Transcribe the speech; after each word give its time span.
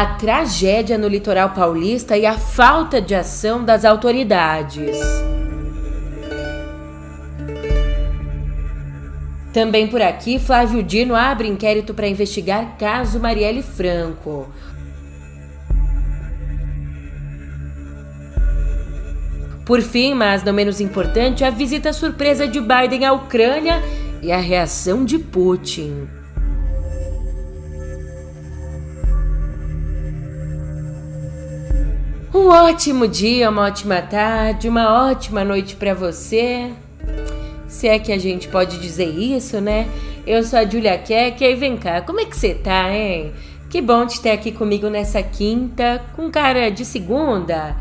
a 0.00 0.14
tragédia 0.14 0.96
no 0.96 1.06
litoral 1.06 1.50
paulista 1.50 2.16
e 2.16 2.24
a 2.24 2.32
falta 2.32 3.02
de 3.02 3.14
ação 3.14 3.62
das 3.62 3.84
autoridades. 3.84 4.98
Também 9.52 9.88
por 9.88 10.00
aqui, 10.00 10.38
Flávio 10.38 10.82
Dino 10.82 11.14
abre 11.14 11.48
inquérito 11.48 11.92
para 11.92 12.08
investigar 12.08 12.78
caso 12.78 13.20
Marielle 13.20 13.62
Franco. 13.62 14.48
Por 19.66 19.82
fim, 19.82 20.14
mas 20.14 20.42
não 20.42 20.54
menos 20.54 20.80
importante, 20.80 21.44
a 21.44 21.50
visita 21.50 21.92
surpresa 21.92 22.48
de 22.48 22.58
Biden 22.58 23.04
à 23.04 23.12
Ucrânia 23.12 23.82
e 24.22 24.32
a 24.32 24.38
reação 24.38 25.04
de 25.04 25.18
Putin. 25.18 26.19
Um 32.32 32.46
ótimo 32.46 33.08
dia, 33.08 33.50
uma 33.50 33.62
ótima 33.62 34.00
tarde, 34.00 34.68
uma 34.68 35.08
ótima 35.10 35.42
noite 35.42 35.74
para 35.74 35.92
você. 35.92 36.70
Se 37.66 37.88
é 37.88 37.98
que 37.98 38.12
a 38.12 38.18
gente 38.18 38.46
pode 38.46 38.78
dizer 38.78 39.08
isso, 39.08 39.60
né? 39.60 39.88
Eu 40.24 40.44
sou 40.44 40.60
a 40.60 40.64
Julia 40.64 40.96
Keck 40.96 41.42
e 41.42 41.56
vem 41.56 41.76
cá, 41.76 42.00
como 42.02 42.20
é 42.20 42.24
que 42.24 42.36
você 42.36 42.54
tá, 42.54 42.88
hein? 42.88 43.32
Que 43.68 43.82
bom 43.82 44.06
te 44.06 44.20
ter 44.20 44.30
aqui 44.30 44.52
comigo 44.52 44.88
nessa 44.88 45.20
quinta, 45.24 46.00
com 46.14 46.30
cara 46.30 46.70
de 46.70 46.84
segunda. 46.84 47.74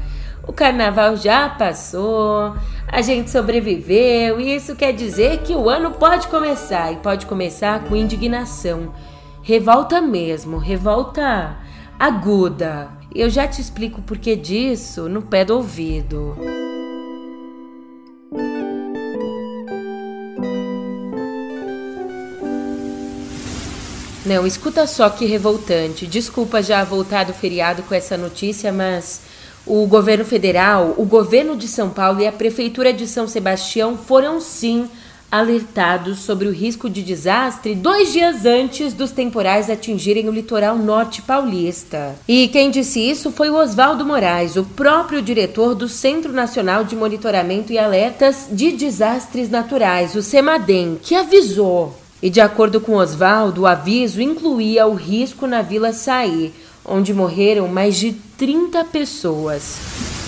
O 0.48 0.52
carnaval 0.52 1.16
já 1.16 1.47
passou, 1.47 2.55
a 2.88 3.02
gente 3.03 3.30
sobreviveu 3.30 4.41
e 4.41 4.55
isso 4.55 4.75
quer 4.75 4.94
dizer 4.94 5.44
que 5.44 5.53
o 5.53 5.70
ano 5.70 5.91
pode 5.91 6.27
começar 6.27 6.91
e 6.91 6.95
pode 6.95 7.27
começar 7.27 7.84
com 7.84 7.95
indignação. 7.95 8.95
Revolta 9.44 10.02
mesmo, 10.02 10.58
revolta 10.58 11.55
aguda. 12.00 12.89
Eu 13.14 13.30
já 13.30 13.45
te 13.45 13.59
explico 13.59 14.00
o 14.00 14.03
porquê 14.03 14.36
disso 14.36 15.09
no 15.09 15.22
pé 15.22 15.44
do 15.44 15.55
ouvido. 15.55 16.38
Não, 24.25 24.45
escuta 24.45 24.86
só 24.88 25.09
que 25.09 25.25
revoltante. 25.25 26.05
Desculpa 26.08 26.61
já 26.61 26.83
voltar 26.83 27.25
do 27.25 27.33
feriado 27.33 27.83
com 27.83 27.95
essa 27.95 28.16
notícia, 28.16 28.72
mas 28.72 29.22
o 29.66 29.86
governo 29.88 30.23
federal, 30.23 30.94
o 30.97 31.03
governo 31.03 31.55
de 31.55 31.67
São 31.67 31.89
Paulo 31.89 32.22
e 32.22 32.27
a 32.27 32.31
prefeitura 32.31 32.94
de 32.94 33.08
São 33.08 33.27
Sebastião 33.27 33.97
foram 33.97 34.39
sim 34.39 34.88
alertados 35.31 36.19
sobre 36.19 36.47
o 36.47 36.52
risco 36.52 36.89
de 36.89 37.02
desastre 37.03 37.75
dois 37.75 38.11
dias 38.11 38.45
antes 38.45 38.94
dos 38.94 39.11
temporais 39.11 39.69
atingirem 39.69 40.27
o 40.27 40.31
litoral 40.31 40.77
norte 40.77 41.21
paulista. 41.21 42.16
E 42.27 42.47
quem 42.47 42.71
disse 42.71 42.99
isso 42.99 43.31
foi 43.31 43.49
o 43.49 43.55
Oswaldo 43.55 44.05
Moraes, 44.05 44.55
o 44.55 44.63
próprio 44.63 45.21
diretor 45.21 45.75
do 45.75 45.88
Centro 45.88 46.33
Nacional 46.33 46.83
de 46.83 46.95
Monitoramento 46.95 47.71
e 47.71 47.77
Alertas 47.77 48.47
de 48.52 48.71
Desastres 48.71 49.49
Naturais, 49.49 50.16
o 50.16 50.23
CEMADEM, 50.23 50.99
que 51.02 51.16
avisou. 51.16 51.95
E 52.21 52.30
de 52.30 52.41
acordo 52.41 52.81
com 52.81 52.95
Oswaldo, 52.95 53.61
o 53.61 53.67
aviso 53.67 54.21
incluía 54.21 54.86
o 54.86 54.93
risco 54.93 55.47
na 55.47 55.61
Vila 55.61 55.93
Saí, 55.93 56.53
onde 56.83 57.14
morreram 57.14 57.67
mais 57.67 57.95
de 57.95 58.14
30 58.38 58.83
pessoas. 58.86 60.19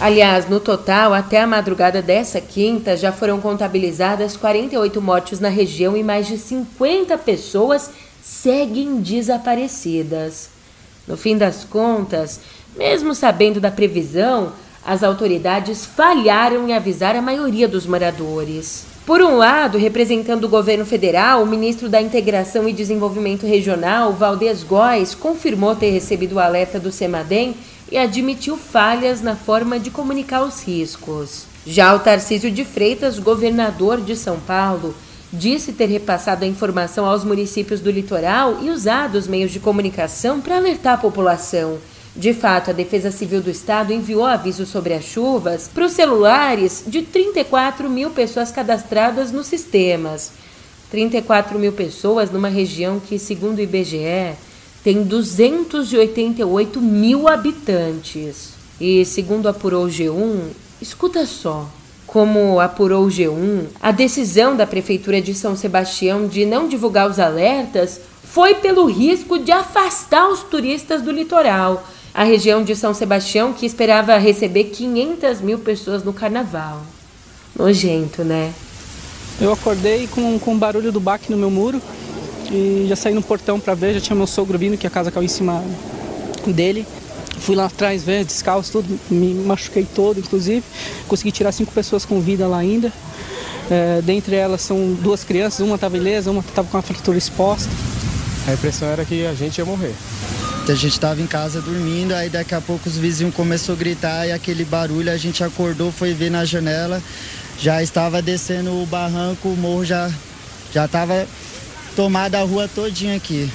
Aliás, 0.00 0.48
no 0.48 0.58
total, 0.58 1.14
até 1.14 1.40
a 1.40 1.46
madrugada 1.46 2.02
dessa 2.02 2.40
quinta, 2.40 2.96
já 2.96 3.12
foram 3.12 3.40
contabilizadas 3.40 4.36
48 4.36 5.00
mortes 5.00 5.38
na 5.38 5.48
região 5.48 5.96
e 5.96 6.02
mais 6.02 6.26
de 6.26 6.38
50 6.38 7.16
pessoas 7.18 7.90
seguem 8.22 9.00
desaparecidas. 9.00 10.50
No 11.06 11.16
fim 11.16 11.36
das 11.36 11.64
contas, 11.64 12.40
mesmo 12.76 13.14
sabendo 13.14 13.60
da 13.60 13.70
previsão, 13.70 14.52
as 14.84 15.02
autoridades 15.02 15.86
falharam 15.86 16.68
em 16.68 16.74
avisar 16.74 17.14
a 17.14 17.22
maioria 17.22 17.68
dos 17.68 17.86
moradores. 17.86 18.86
Por 19.06 19.20
um 19.20 19.36
lado, 19.36 19.78
representando 19.78 20.44
o 20.44 20.48
governo 20.48 20.86
federal, 20.86 21.42
o 21.42 21.46
ministro 21.46 21.88
da 21.88 22.00
Integração 22.00 22.68
e 22.68 22.72
Desenvolvimento 22.72 23.46
Regional, 23.46 24.12
Valdez 24.12 24.62
Góes, 24.62 25.14
confirmou 25.14 25.74
ter 25.74 25.90
recebido 25.90 26.36
o 26.36 26.40
alerta 26.40 26.78
do 26.78 26.92
CEMADEM 26.92 27.54
e 27.92 27.98
admitiu 27.98 28.56
falhas 28.56 29.20
na 29.20 29.36
forma 29.36 29.78
de 29.78 29.90
comunicar 29.90 30.42
os 30.42 30.62
riscos. 30.62 31.44
Já 31.66 31.94
o 31.94 31.98
Tarcísio 31.98 32.50
de 32.50 32.64
Freitas, 32.64 33.18
governador 33.18 34.00
de 34.00 34.16
São 34.16 34.40
Paulo, 34.40 34.94
disse 35.30 35.74
ter 35.74 35.86
repassado 35.86 36.42
a 36.42 36.48
informação 36.48 37.04
aos 37.04 37.22
municípios 37.22 37.80
do 37.80 37.90
litoral 37.90 38.58
e 38.62 38.70
usado 38.70 39.16
os 39.16 39.28
meios 39.28 39.50
de 39.50 39.60
comunicação 39.60 40.40
para 40.40 40.56
alertar 40.56 40.94
a 40.94 40.98
população. 40.98 41.78
De 42.16 42.32
fato, 42.32 42.70
a 42.70 42.72
Defesa 42.72 43.10
Civil 43.10 43.42
do 43.42 43.50
Estado 43.50 43.92
enviou 43.92 44.24
aviso 44.24 44.64
sobre 44.64 44.94
as 44.94 45.04
chuvas 45.04 45.68
para 45.68 45.84
os 45.84 45.92
celulares 45.92 46.84
de 46.86 47.02
34 47.02 47.90
mil 47.90 48.08
pessoas 48.10 48.50
cadastradas 48.50 49.30
nos 49.30 49.46
sistemas. 49.46 50.32
34 50.90 51.58
mil 51.58 51.72
pessoas 51.72 52.30
numa 52.30 52.48
região 52.48 52.98
que, 53.00 53.18
segundo 53.18 53.58
o 53.58 53.62
IBGE, 53.62 54.34
tem 54.82 55.04
288 55.04 56.80
mil 56.80 57.28
habitantes. 57.28 58.50
E 58.80 59.04
segundo 59.04 59.48
apurou 59.48 59.84
o 59.84 59.88
G1, 59.88 60.50
escuta 60.80 61.24
só. 61.24 61.68
Como 62.06 62.60
apurou 62.60 63.06
o 63.06 63.08
G1, 63.08 63.66
a 63.80 63.90
decisão 63.90 64.56
da 64.56 64.66
Prefeitura 64.66 65.20
de 65.22 65.32
São 65.32 65.56
Sebastião 65.56 66.26
de 66.26 66.44
não 66.44 66.68
divulgar 66.68 67.08
os 67.08 67.18
alertas 67.18 68.00
foi 68.22 68.54
pelo 68.56 68.86
risco 68.86 69.38
de 69.38 69.52
afastar 69.52 70.28
os 70.28 70.42
turistas 70.42 71.00
do 71.00 71.10
litoral. 71.10 71.86
A 72.12 72.24
região 72.24 72.62
de 72.62 72.76
São 72.76 72.92
Sebastião, 72.92 73.52
que 73.54 73.64
esperava 73.64 74.18
receber 74.18 74.64
500 74.64 75.40
mil 75.40 75.58
pessoas 75.60 76.02
no 76.02 76.12
carnaval. 76.12 76.82
Nojento, 77.56 78.24
né? 78.24 78.52
Eu 79.40 79.52
acordei 79.52 80.06
com, 80.08 80.38
com 80.38 80.54
o 80.54 80.58
barulho 80.58 80.92
do 80.92 81.00
baque 81.00 81.30
no 81.30 81.38
meu 81.38 81.50
muro 81.50 81.80
e 82.52 82.86
já 82.86 82.94
saí 82.94 83.14
no 83.14 83.22
portão 83.22 83.58
para 83.58 83.74
ver, 83.74 83.94
já 83.94 84.00
tinha 84.00 84.14
meu 84.14 84.26
sogro 84.26 84.58
vindo, 84.58 84.76
que 84.76 84.86
a 84.86 84.90
casa 84.90 85.10
caiu 85.10 85.24
em 85.24 85.28
cima 85.28 85.64
dele. 86.46 86.86
Fui 87.38 87.56
lá 87.56 87.64
atrás 87.64 88.04
ver, 88.04 88.24
descalço, 88.24 88.70
tudo, 88.70 89.00
me 89.10 89.34
machuquei 89.34 89.86
todo, 89.94 90.20
inclusive. 90.20 90.62
Consegui 91.08 91.32
tirar 91.32 91.50
cinco 91.50 91.72
pessoas 91.72 92.04
com 92.04 92.20
vida 92.20 92.46
lá 92.46 92.58
ainda. 92.58 92.92
É, 93.70 94.02
dentre 94.02 94.36
elas 94.36 94.60
são 94.60 94.92
duas 95.00 95.24
crianças, 95.24 95.60
uma 95.60 95.76
estava 95.76 95.96
ilesa, 95.96 96.30
uma 96.30 96.40
estava 96.40 96.68
com 96.68 96.76
a 96.76 96.82
fratura 96.82 97.16
exposta. 97.16 97.70
A 98.46 98.52
impressão 98.52 98.88
era 98.88 99.04
que 99.04 99.24
a 99.26 99.34
gente 99.34 99.58
ia 99.58 99.64
morrer. 99.64 99.94
A 100.68 100.74
gente 100.74 100.92
estava 100.92 101.20
em 101.20 101.26
casa 101.26 101.60
dormindo, 101.60 102.12
aí 102.12 102.28
daqui 102.28 102.54
a 102.54 102.60
pouco 102.60 102.88
os 102.88 102.96
vizinhos 102.96 103.34
começaram 103.34 103.74
a 103.74 103.78
gritar 103.78 104.26
e 104.28 104.32
aquele 104.32 104.64
barulho, 104.64 105.10
a 105.10 105.16
gente 105.16 105.42
acordou, 105.42 105.90
foi 105.90 106.14
ver 106.14 106.30
na 106.30 106.44
janela, 106.44 107.02
já 107.58 107.82
estava 107.82 108.22
descendo 108.22 108.70
o 108.70 108.86
barranco, 108.86 109.48
o 109.48 109.56
morro 109.56 109.84
já 109.84 110.10
já 110.72 110.86
estava 110.86 111.26
tomada 111.94 112.40
a 112.40 112.44
rua 112.44 112.68
todinha 112.68 113.16
aqui. 113.16 113.50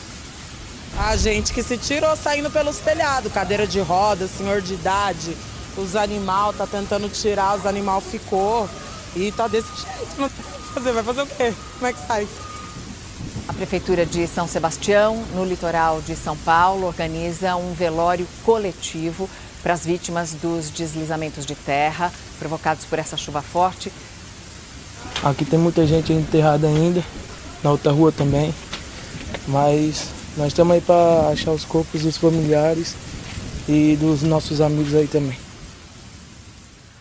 A 0.98 1.16
gente 1.16 1.54
que 1.54 1.62
se 1.62 1.78
tirou 1.78 2.16
saindo 2.16 2.50
pelos 2.50 2.78
telhados, 2.78 3.32
cadeira 3.32 3.68
de 3.68 3.80
roda, 3.80 4.28
senhor 4.28 4.62
de 4.62 4.74
idade, 4.74 5.38
os 5.78 5.96
animais, 5.96 6.56
tá 6.56 6.66
tentando 6.66 7.08
tirar, 7.10 7.58
os 7.58 7.66
animais 7.66 8.04
ficou. 8.10 8.68
E 9.16 9.32
tá 9.32 9.48
desse 9.48 9.68
jeito, 9.68 10.20
não 10.20 10.30
fazer, 10.74 10.92
vai 10.92 11.04
fazer 11.04 11.22
o 11.22 11.28
quê? 11.28 11.54
Como 11.74 11.88
é 11.88 11.94
que 11.94 12.08
sai? 12.08 12.28
A 13.48 13.54
Prefeitura 13.54 14.06
de 14.06 14.28
São 14.28 14.48
Sebastião, 14.48 15.24
no 15.34 15.46
litoral 15.46 16.02
de 16.02 16.16
São 16.16 16.36
Paulo, 16.38 16.88
organiza 16.88 17.56
um 17.56 17.74
velório 17.74 18.28
coletivo 18.44 19.30
para 19.64 19.74
as 19.74 19.86
vítimas 19.86 20.34
dos 20.34 20.70
deslizamentos 20.70 21.46
de 21.46 21.56
terra 21.56 22.12
provocados 22.40 22.86
por 22.86 23.00
essa 23.00 23.18
chuva 23.18 23.42
forte. 23.42 23.92
Aqui 25.24 25.46
tem 25.46 25.58
muita 25.58 25.86
gente 25.86 26.14
enterrada 26.14 26.68
ainda 26.68 27.04
na 27.64 27.72
outra 27.72 27.92
rua 27.92 28.12
também. 28.12 28.54
Mas 29.48 30.10
nós 30.38 30.48
estamos 30.48 30.74
aí 30.74 30.82
para 30.82 31.30
achar 31.30 31.52
os 31.52 31.66
corpos 31.66 32.04
dos 32.04 32.18
familiares 32.18 32.96
e 33.68 33.98
dos 34.00 34.24
nossos 34.24 34.62
amigos 34.62 34.94
aí 34.94 35.08
também. 35.08 35.38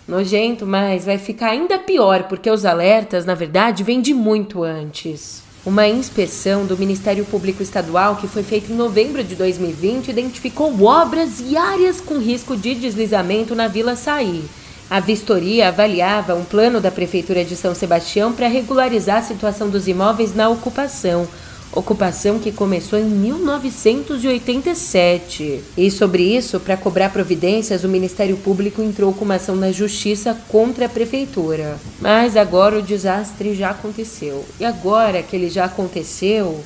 Nojento, 0.08 0.64
mas 0.64 1.04
vai 1.04 1.18
ficar 1.18 1.50
ainda 1.50 1.78
pior 1.78 2.24
porque 2.24 2.48
os 2.48 2.64
alertas, 2.64 3.24
na 3.24 3.34
verdade, 3.34 3.82
vêm 3.82 4.00
de 4.00 4.14
muito 4.14 4.62
antes. 4.62 5.42
Uma 5.64 5.88
inspeção 5.88 6.64
do 6.64 6.78
Ministério 6.78 7.24
Público 7.24 7.60
Estadual 7.60 8.14
que 8.14 8.28
foi 8.28 8.44
feita 8.44 8.72
em 8.72 8.76
novembro 8.76 9.24
de 9.24 9.34
2020 9.34 10.08
identificou 10.08 10.80
obras 10.84 11.40
e 11.44 11.56
áreas 11.56 12.00
com 12.00 12.18
risco 12.18 12.56
de 12.56 12.76
deslizamento 12.76 13.52
na 13.52 13.66
Vila 13.66 13.96
Saí. 13.96 14.44
A 14.88 15.00
vistoria 15.00 15.66
avaliava 15.66 16.36
um 16.36 16.44
plano 16.44 16.80
da 16.80 16.92
Prefeitura 16.92 17.44
de 17.44 17.56
São 17.56 17.74
Sebastião 17.74 18.32
para 18.32 18.46
regularizar 18.46 19.16
a 19.18 19.22
situação 19.22 19.68
dos 19.68 19.88
imóveis 19.88 20.32
na 20.32 20.48
ocupação, 20.48 21.26
ocupação 21.72 22.38
que 22.38 22.52
começou 22.52 22.96
em 22.96 23.04
1987. 23.04 25.60
E 25.76 25.90
sobre 25.90 26.22
isso, 26.22 26.60
para 26.60 26.76
cobrar 26.76 27.10
providências, 27.10 27.82
o 27.82 27.88
Ministério 27.88 28.36
Público 28.36 28.80
entrou 28.80 29.12
com 29.12 29.24
uma 29.24 29.34
ação 29.34 29.56
na 29.56 29.72
Justiça 29.72 30.38
contra 30.48 30.86
a 30.86 30.88
Prefeitura. 30.88 31.80
Mas 32.00 32.36
agora 32.36 32.78
o 32.78 32.82
desastre 32.82 33.56
já 33.56 33.70
aconteceu. 33.70 34.44
E 34.60 34.64
agora 34.64 35.20
que 35.20 35.34
ele 35.34 35.50
já 35.50 35.64
aconteceu, 35.64 36.62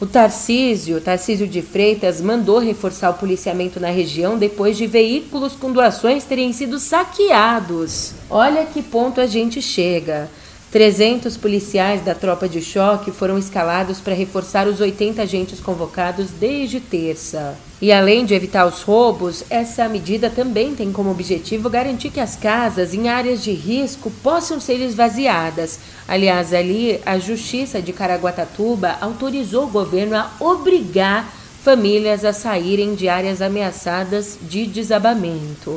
O 0.00 0.06
Tarcísio, 0.06 0.98
Tarcísio 0.98 1.46
de 1.46 1.60
Freitas, 1.60 2.22
mandou 2.22 2.58
reforçar 2.58 3.10
o 3.10 3.18
policiamento 3.18 3.78
na 3.78 3.90
região 3.90 4.38
depois 4.38 4.78
de 4.78 4.86
veículos 4.86 5.52
com 5.52 5.70
doações 5.70 6.24
terem 6.24 6.54
sido 6.54 6.78
saqueados. 6.78 8.14
Olha 8.30 8.64
que 8.64 8.82
ponto 8.82 9.20
a 9.20 9.26
gente 9.26 9.60
chega. 9.60 10.30
300 10.70 11.36
policiais 11.36 12.00
da 12.04 12.14
tropa 12.14 12.48
de 12.48 12.62
choque 12.62 13.10
foram 13.10 13.36
escalados 13.36 14.00
para 14.00 14.14
reforçar 14.14 14.68
os 14.68 14.80
80 14.80 15.22
agentes 15.22 15.58
convocados 15.58 16.30
desde 16.30 16.78
terça. 16.78 17.56
E 17.82 17.90
além 17.90 18.24
de 18.24 18.34
evitar 18.34 18.66
os 18.66 18.82
roubos, 18.82 19.42
essa 19.50 19.88
medida 19.88 20.30
também 20.30 20.74
tem 20.74 20.92
como 20.92 21.10
objetivo 21.10 21.68
garantir 21.68 22.10
que 22.10 22.20
as 22.20 22.36
casas 22.36 22.94
em 22.94 23.08
áreas 23.08 23.42
de 23.42 23.50
risco 23.50 24.12
possam 24.22 24.60
ser 24.60 24.80
esvaziadas. 24.80 25.80
Aliás, 26.06 26.54
ali 26.54 27.00
a 27.04 27.18
Justiça 27.18 27.82
de 27.82 27.92
Caraguatatuba 27.92 28.96
autorizou 29.00 29.64
o 29.64 29.70
governo 29.70 30.14
a 30.14 30.30
obrigar 30.38 31.34
famílias 31.64 32.24
a 32.24 32.32
saírem 32.32 32.94
de 32.94 33.08
áreas 33.08 33.42
ameaçadas 33.42 34.38
de 34.40 34.66
desabamento. 34.66 35.70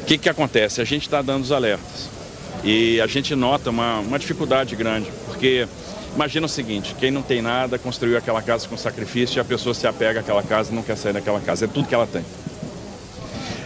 O 0.00 0.04
que, 0.06 0.16
que 0.16 0.28
acontece? 0.30 0.80
A 0.80 0.84
gente 0.84 1.02
está 1.02 1.20
dando 1.20 1.42
os 1.42 1.52
alertas. 1.52 2.21
E 2.64 3.00
a 3.00 3.06
gente 3.06 3.34
nota 3.34 3.70
uma, 3.70 3.98
uma 3.98 4.18
dificuldade 4.18 4.76
grande, 4.76 5.10
porque 5.26 5.66
imagina 6.14 6.46
o 6.46 6.48
seguinte, 6.48 6.94
quem 6.98 7.10
não 7.10 7.22
tem 7.22 7.42
nada 7.42 7.78
construiu 7.78 8.16
aquela 8.16 8.40
casa 8.40 8.68
com 8.68 8.76
sacrifício 8.76 9.38
e 9.38 9.40
a 9.40 9.44
pessoa 9.44 9.74
se 9.74 9.86
apega 9.86 10.20
àquela 10.20 10.42
casa 10.42 10.70
e 10.70 10.74
não 10.74 10.82
quer 10.82 10.96
sair 10.96 11.12
daquela 11.12 11.40
casa, 11.40 11.64
é 11.64 11.68
tudo 11.68 11.88
que 11.88 11.94
ela 11.94 12.06
tem. 12.06 12.24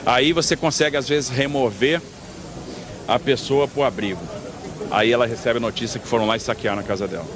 Aí 0.06 0.32
você 0.32 0.56
consegue 0.56 0.96
às 0.96 1.08
vezes 1.08 1.28
remover 1.28 2.00
a 3.06 3.18
pessoa 3.18 3.68
para 3.68 3.80
o 3.80 3.84
abrigo. 3.84 4.22
Aí 4.90 5.12
ela 5.12 5.26
recebe 5.26 5.58
a 5.58 5.60
notícia 5.60 6.00
que 6.00 6.06
foram 6.06 6.26
lá 6.26 6.36
e 6.36 6.40
saquearam 6.40 6.80
a 6.80 6.82
casa 6.82 7.06
dela. 7.06 7.26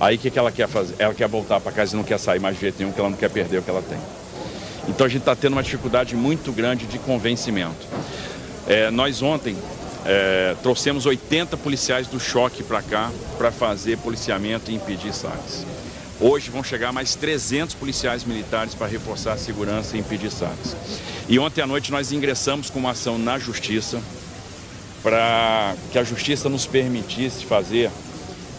Aí 0.00 0.16
o 0.16 0.18
que, 0.18 0.30
que 0.30 0.38
ela 0.38 0.52
quer 0.52 0.68
fazer? 0.68 0.94
Ela 0.98 1.14
quer 1.14 1.28
voltar 1.28 1.60
para 1.60 1.72
casa 1.72 1.94
e 1.94 1.96
não 1.96 2.04
quer 2.04 2.18
sair 2.18 2.38
mais 2.38 2.54
de 2.54 2.60
jeito 2.60 2.76
nenhum, 2.78 2.90
porque 2.90 3.00
ela 3.00 3.10
não 3.10 3.16
quer 3.16 3.30
perder 3.30 3.58
o 3.58 3.62
que 3.62 3.70
ela 3.70 3.82
tem. 3.82 3.98
Então 4.88 5.06
a 5.06 5.08
gente 5.08 5.22
está 5.22 5.34
tendo 5.34 5.54
uma 5.54 5.62
dificuldade 5.62 6.14
muito 6.14 6.52
grande 6.52 6.86
de 6.86 6.98
convencimento. 6.98 7.86
É, 8.66 8.90
nós 8.90 9.22
ontem 9.22 9.56
é, 10.10 10.56
trouxemos 10.62 11.04
80 11.04 11.54
policiais 11.58 12.06
do 12.06 12.18
choque 12.18 12.62
para 12.62 12.80
cá 12.80 13.12
para 13.36 13.52
fazer 13.52 13.98
policiamento 13.98 14.70
e 14.70 14.74
impedir 14.74 15.12
saques. 15.12 15.66
Hoje 16.18 16.50
vão 16.50 16.64
chegar 16.64 16.92
mais 16.94 17.14
300 17.14 17.74
policiais 17.74 18.24
militares 18.24 18.74
para 18.74 18.86
reforçar 18.86 19.34
a 19.34 19.36
segurança 19.36 19.96
e 19.96 20.00
impedir 20.00 20.30
saques. 20.30 20.74
E 21.28 21.38
ontem 21.38 21.60
à 21.60 21.66
noite 21.66 21.92
nós 21.92 22.10
ingressamos 22.10 22.70
com 22.70 22.78
uma 22.78 22.92
ação 22.92 23.18
na 23.18 23.38
Justiça 23.38 24.00
para 25.02 25.76
que 25.92 25.98
a 25.98 26.02
Justiça 26.02 26.48
nos 26.48 26.66
permitisse 26.66 27.44
fazer, 27.44 27.90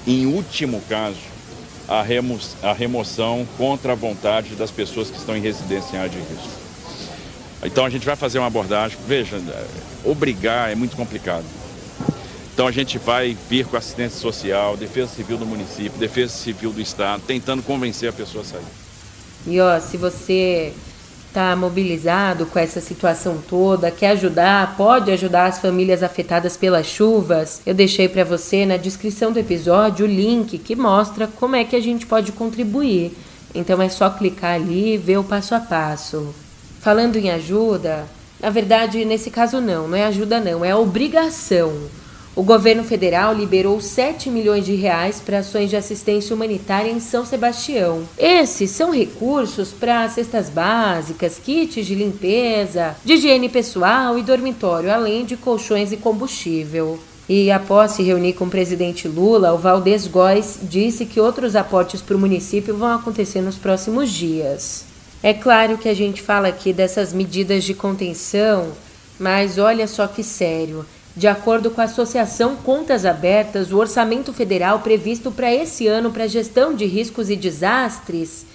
em 0.06 0.28
último 0.28 0.80
caso, 0.88 1.18
a, 1.88 2.04
remo 2.04 2.40
a 2.62 2.74
remoção 2.74 3.48
contra 3.58 3.94
a 3.94 3.96
vontade 3.96 4.54
das 4.54 4.70
pessoas 4.70 5.10
que 5.10 5.18
estão 5.18 5.36
em 5.36 5.42
residência 5.42 5.98
em 5.98 6.00
área 6.00 6.12
de 6.12 6.20
risco. 6.20 6.59
Então 7.64 7.86
a 7.86 7.90
gente 7.90 8.06
vai 8.06 8.16
fazer 8.16 8.40
uma 8.40 8.48
abordagem. 8.48 8.98
Veja, 9.08 9.42
obrigar 10.04 10.72
é 10.72 10.76
muito 10.76 10.96
complicado. 10.96 11.46
Então 12.54 12.68
a 12.68 12.72
gente 12.72 12.98
vai 12.98 13.38
vir 13.50 13.66
com 13.66 13.78
assistência 13.78 14.20
social, 14.20 14.76
defesa 14.76 15.14
civil 15.16 15.38
do 15.38 15.46
município, 15.46 15.98
defesa 15.98 16.34
civil 16.34 16.72
do 16.72 16.82
estado, 16.82 17.24
tentando 17.26 17.64
convencer 17.64 18.10
a 18.10 18.14
pessoa 18.14 18.44
a 18.44 18.48
sair. 18.48 18.64
E 19.48 19.62
ó, 19.62 19.80
se 19.80 19.96
você 19.96 20.74
está 21.30 21.56
mobilizado 21.56 22.46
com 22.48 22.60
essa 22.60 22.82
situação 22.82 23.38
toda, 23.48 23.92
quer 23.92 24.10
ajudar, 24.10 24.76
pode 24.76 25.12
ajudar 25.12 25.46
as 25.46 25.60
famílias 25.60 26.04
afetadas 26.04 26.58
pelas 26.58 26.88
chuvas, 26.88 27.62
eu 27.66 27.74
deixei 27.74 28.10
para 28.10 28.24
você 28.24 28.66
na 28.66 28.78
descrição 28.78 29.32
do 29.32 29.40
episódio 29.40 30.06
o 30.06 30.10
link 30.10 30.58
que 30.58 30.76
mostra 30.76 31.28
como 31.28 31.56
é 31.56 31.64
que 31.64 31.76
a 31.76 31.80
gente 31.80 32.06
pode 32.06 32.32
contribuir. 32.32 33.16
Então 33.54 33.82
é 33.82 33.88
só 33.88 34.10
clicar 34.10 34.56
ali 34.56 34.96
e 34.96 34.98
ver 34.98 35.18
o 35.18 35.24
passo 35.24 35.56
a 35.56 35.60
passo. 35.60 36.34
Falando 36.80 37.18
em 37.18 37.30
ajuda, 37.30 38.06
na 38.40 38.50
verdade, 38.50 39.04
nesse 39.04 39.30
caso 39.30 39.60
não, 39.60 39.88
não 39.88 39.98
é 39.98 40.06
ajuda 40.06 40.40
não, 40.40 40.64
é 40.64 40.74
obrigação. 40.74 41.74
O 42.34 42.42
governo 42.42 42.86
federal 42.86 43.34
liberou 43.34 43.82
7 43.82 44.30
milhões 44.30 44.66
de 44.66 44.74
reais 44.74 45.20
para 45.20 45.40
ações 45.40 45.70
de 45.70 45.76
assistência 45.76 46.34
humanitária 46.34 46.90
em 46.90 47.02
São 47.02 47.26
Sebastião. 47.26 48.04
Esses 48.18 48.70
são 48.70 48.94
recursos 48.94 49.72
para 49.72 50.08
cestas 50.08 50.50
básicas, 50.50 51.38
kits 51.38 51.86
de 51.86 51.96
limpeza, 51.96 52.96
de 53.04 53.16
higiene 53.16 53.50
pessoal 53.50 54.18
e 54.18 54.24
dormitório, 54.24 54.90
além 54.90 55.26
de 55.26 55.36
colchões 55.36 55.92
e 55.92 55.98
combustível. 55.98 56.98
E 57.28 57.52
após 57.52 57.92
se 57.92 58.04
reunir 58.04 58.34
com 58.34 58.46
o 58.46 58.50
presidente 58.50 59.06
Lula, 59.06 59.54
o 59.54 59.58
Valdez 59.58 60.08
Góes 60.08 60.60
disse 60.64 61.06
que 61.06 61.20
outros 61.20 61.58
aportes 61.58 62.02
para 62.02 62.16
o 62.16 62.20
município 62.20 62.74
vão 62.76 62.94
acontecer 62.94 63.42
nos 63.42 63.58
próximos 63.58 64.10
dias. 64.10 64.89
É 65.22 65.34
claro 65.34 65.78
que 65.78 65.90
a 65.90 65.94
gente 65.94 66.22
fala 66.22 66.48
aqui 66.48 66.72
dessas 66.72 67.12
medidas 67.12 67.66
de 67.66 67.74
contenção, 67.74 68.72
mas 69.20 69.58
olha 69.58 69.86
só 69.86 70.08
que 70.08 70.24
sério. 70.24 70.86
De 71.14 71.28
acordo 71.28 71.70
com 71.70 71.82
a 71.82 71.86
Associação 71.86 72.56
Contas 72.56 73.06
Abertas, 73.06 73.74
o 73.74 73.78
orçamento 73.78 74.32
federal 74.32 74.80
previsto 74.80 75.30
para 75.30 75.54
esse 75.54 75.88
ano 75.88 76.12
para 76.12 76.26
gestão 76.28 76.74
de 76.74 76.86
riscos 76.86 77.30
e 77.30 77.36
desastres 77.36 78.46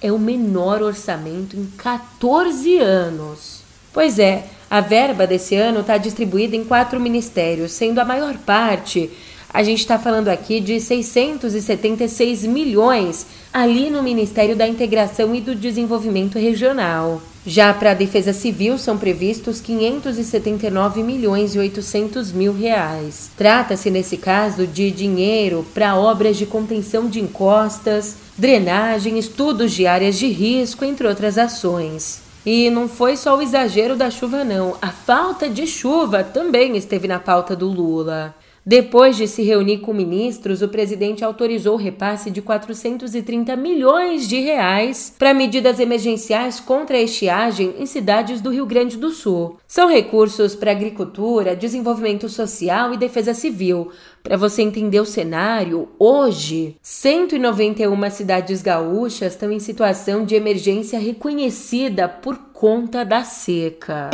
é 0.00 0.12
o 0.12 0.18
menor 0.18 0.82
orçamento 0.82 1.56
em 1.56 1.66
14 1.76 2.78
anos. 2.78 3.62
Pois 3.92 4.20
é, 4.20 4.44
a 4.70 4.80
verba 4.80 5.26
desse 5.26 5.56
ano 5.56 5.80
está 5.80 5.98
distribuída 5.98 6.54
em 6.54 6.64
quatro 6.64 7.00
ministérios, 7.00 7.72
sendo 7.72 7.98
a 7.98 8.04
maior 8.04 8.36
parte 8.38 9.10
a 9.54 9.62
gente 9.62 9.78
está 9.78 9.96
falando 10.00 10.30
aqui 10.30 10.58
de 10.58 10.80
676 10.80 12.42
milhões 12.42 13.24
ali 13.54 13.88
no 13.88 14.02
Ministério 14.02 14.56
da 14.56 14.66
Integração 14.66 15.32
e 15.32 15.40
do 15.40 15.54
Desenvolvimento 15.54 16.40
Regional. 16.40 17.22
Já 17.46 17.72
para 17.72 17.92
a 17.92 17.94
Defesa 17.94 18.32
Civil 18.32 18.76
são 18.78 18.98
previstos 18.98 19.60
579 19.60 21.04
milhões 21.04 21.54
e 21.54 21.58
800 21.60 22.32
mil 22.32 22.52
reais. 22.52 23.30
Trata-se 23.36 23.92
nesse 23.92 24.16
caso 24.16 24.66
de 24.66 24.90
dinheiro 24.90 25.64
para 25.72 25.94
obras 25.94 26.36
de 26.36 26.46
contenção 26.46 27.06
de 27.06 27.20
encostas, 27.20 28.16
drenagem, 28.36 29.20
estudos 29.20 29.70
de 29.70 29.86
áreas 29.86 30.18
de 30.18 30.26
risco, 30.26 30.84
entre 30.84 31.06
outras 31.06 31.38
ações. 31.38 32.22
E 32.44 32.68
não 32.70 32.88
foi 32.88 33.16
só 33.16 33.38
o 33.38 33.42
exagero 33.42 33.94
da 33.94 34.10
chuva 34.10 34.42
não, 34.42 34.76
a 34.82 34.88
falta 34.88 35.48
de 35.48 35.64
chuva 35.64 36.24
também 36.24 36.76
esteve 36.76 37.06
na 37.06 37.20
pauta 37.20 37.54
do 37.54 37.68
Lula. 37.68 38.34
Depois 38.66 39.16
de 39.16 39.28
se 39.28 39.42
reunir 39.42 39.78
com 39.78 39.92
ministros, 39.92 40.62
o 40.62 40.68
presidente 40.68 41.22
autorizou 41.22 41.74
o 41.74 41.78
repasse 41.78 42.30
de 42.30 42.40
430 42.40 43.54
milhões 43.56 44.26
de 44.26 44.40
reais 44.40 45.14
para 45.18 45.34
medidas 45.34 45.78
emergenciais 45.78 46.60
contra 46.60 46.96
a 46.96 47.00
estiagem 47.02 47.74
em 47.78 47.84
cidades 47.84 48.40
do 48.40 48.50
Rio 48.50 48.64
Grande 48.64 48.96
do 48.96 49.10
Sul. 49.10 49.58
São 49.68 49.90
recursos 49.90 50.54
para 50.54 50.70
agricultura, 50.70 51.54
desenvolvimento 51.54 52.26
social 52.28 52.94
e 52.94 52.96
defesa 52.96 53.34
civil. 53.34 53.90
Para 54.22 54.38
você 54.38 54.62
entender 54.62 55.00
o 55.00 55.04
cenário, 55.04 55.90
hoje, 55.98 56.76
191 56.80 58.10
cidades 58.10 58.62
gaúchas 58.62 59.34
estão 59.34 59.52
em 59.52 59.60
situação 59.60 60.24
de 60.24 60.34
emergência 60.34 60.98
reconhecida 60.98 62.08
por 62.08 62.38
conta 62.54 63.04
da 63.04 63.24
seca. 63.24 64.08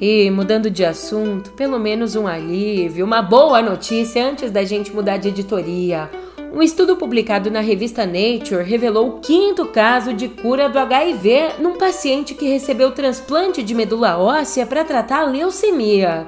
E 0.00 0.30
mudando 0.30 0.70
de 0.70 0.84
assunto, 0.84 1.52
pelo 1.52 1.78
menos 1.78 2.16
um 2.16 2.26
alívio, 2.26 3.04
uma 3.04 3.22
boa 3.22 3.62
notícia 3.62 4.26
antes 4.26 4.50
da 4.50 4.64
gente 4.64 4.92
mudar 4.92 5.16
de 5.16 5.28
editoria. 5.28 6.10
Um 6.54 6.62
estudo 6.62 6.96
publicado 6.96 7.50
na 7.50 7.60
revista 7.60 8.04
Nature 8.04 8.62
revelou 8.62 9.08
o 9.08 9.20
quinto 9.20 9.64
caso 9.66 10.12
de 10.12 10.28
cura 10.28 10.68
do 10.68 10.78
HIV 10.78 11.54
num 11.60 11.78
paciente 11.78 12.34
que 12.34 12.46
recebeu 12.46 12.90
transplante 12.92 13.62
de 13.62 13.74
medula 13.74 14.18
óssea 14.18 14.66
para 14.66 14.84
tratar 14.84 15.20
a 15.20 15.30
leucemia. 15.30 16.26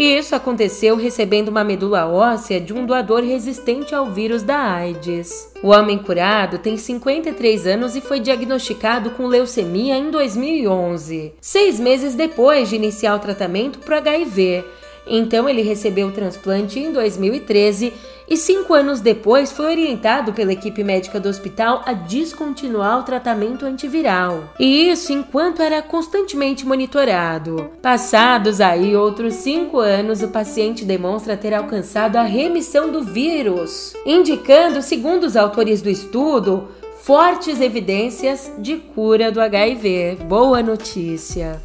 E 0.00 0.16
isso 0.16 0.34
aconteceu 0.34 0.96
recebendo 0.96 1.50
uma 1.50 1.62
medula 1.62 2.06
óssea 2.06 2.58
de 2.58 2.72
um 2.72 2.86
doador 2.86 3.22
resistente 3.22 3.94
ao 3.94 4.06
vírus 4.06 4.42
da 4.42 4.56
AIDS. 4.56 5.52
O 5.62 5.68
homem 5.68 5.98
curado 5.98 6.56
tem 6.56 6.78
53 6.78 7.66
anos 7.66 7.94
e 7.94 8.00
foi 8.00 8.18
diagnosticado 8.18 9.10
com 9.10 9.26
leucemia 9.26 9.98
em 9.98 10.10
2011, 10.10 11.34
seis 11.38 11.78
meses 11.78 12.14
depois 12.14 12.70
de 12.70 12.76
iniciar 12.76 13.14
o 13.14 13.18
tratamento 13.18 13.80
para 13.80 13.98
HIV. 13.98 14.64
Então 15.10 15.48
ele 15.48 15.60
recebeu 15.60 16.06
o 16.06 16.12
transplante 16.12 16.78
em 16.78 16.92
2013 16.92 17.92
e 18.30 18.36
cinco 18.36 18.72
anos 18.72 19.00
depois 19.00 19.50
foi 19.50 19.66
orientado 19.66 20.32
pela 20.32 20.52
equipe 20.52 20.84
médica 20.84 21.18
do 21.18 21.28
hospital 21.28 21.82
a 21.84 21.92
descontinuar 21.92 23.00
o 23.00 23.02
tratamento 23.02 23.66
antiviral. 23.66 24.44
E 24.56 24.88
isso 24.88 25.12
enquanto 25.12 25.60
era 25.60 25.82
constantemente 25.82 26.64
monitorado. 26.64 27.72
Passados 27.82 28.60
aí 28.60 28.94
outros 28.94 29.34
cinco 29.34 29.80
anos, 29.80 30.22
o 30.22 30.28
paciente 30.28 30.84
demonstra 30.84 31.36
ter 31.36 31.52
alcançado 31.52 32.16
a 32.16 32.22
remissão 32.22 32.92
do 32.92 33.02
vírus, 33.02 33.94
indicando, 34.06 34.80
segundo 34.80 35.24
os 35.24 35.36
autores 35.36 35.82
do 35.82 35.90
estudo, 35.90 36.68
fortes 37.02 37.60
evidências 37.60 38.52
de 38.58 38.76
cura 38.76 39.32
do 39.32 39.40
HIV. 39.40 40.18
Boa 40.28 40.62
notícia! 40.62 41.60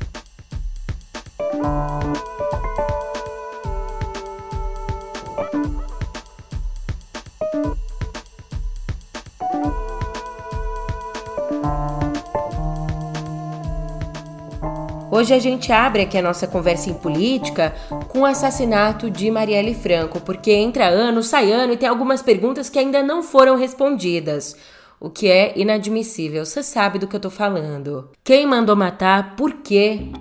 Hoje 15.16 15.34
a 15.34 15.40
gente 15.40 15.72
abre 15.72 16.02
aqui 16.02 16.18
a 16.18 16.22
nossa 16.22 16.46
conversa 16.46 16.90
em 16.90 16.94
política 16.94 17.74
com 18.10 18.20
o 18.20 18.26
assassinato 18.26 19.10
de 19.10 19.32
Marielle 19.32 19.74
Franco, 19.74 20.20
porque 20.20 20.52
entra 20.52 20.90
ano, 20.90 21.24
sai 21.24 21.54
ano 21.54 21.72
e 21.72 21.78
tem 21.78 21.88
algumas 21.88 22.22
perguntas 22.22 22.70
que 22.70 22.78
ainda 22.78 23.02
não 23.02 23.24
foram 23.24 23.56
respondidas. 23.56 24.58
O 25.00 25.10
que 25.10 25.32
é 25.32 25.54
inadmissível. 25.58 26.46
Você 26.46 26.62
sabe 26.62 27.00
do 27.00 27.08
que 27.08 27.16
eu 27.16 27.20
tô 27.22 27.30
falando. 27.30 28.10
Quem 28.26 28.46
mandou 28.46 28.76
matar? 28.76 29.38
Por 29.38 29.54
quê? 29.54 30.12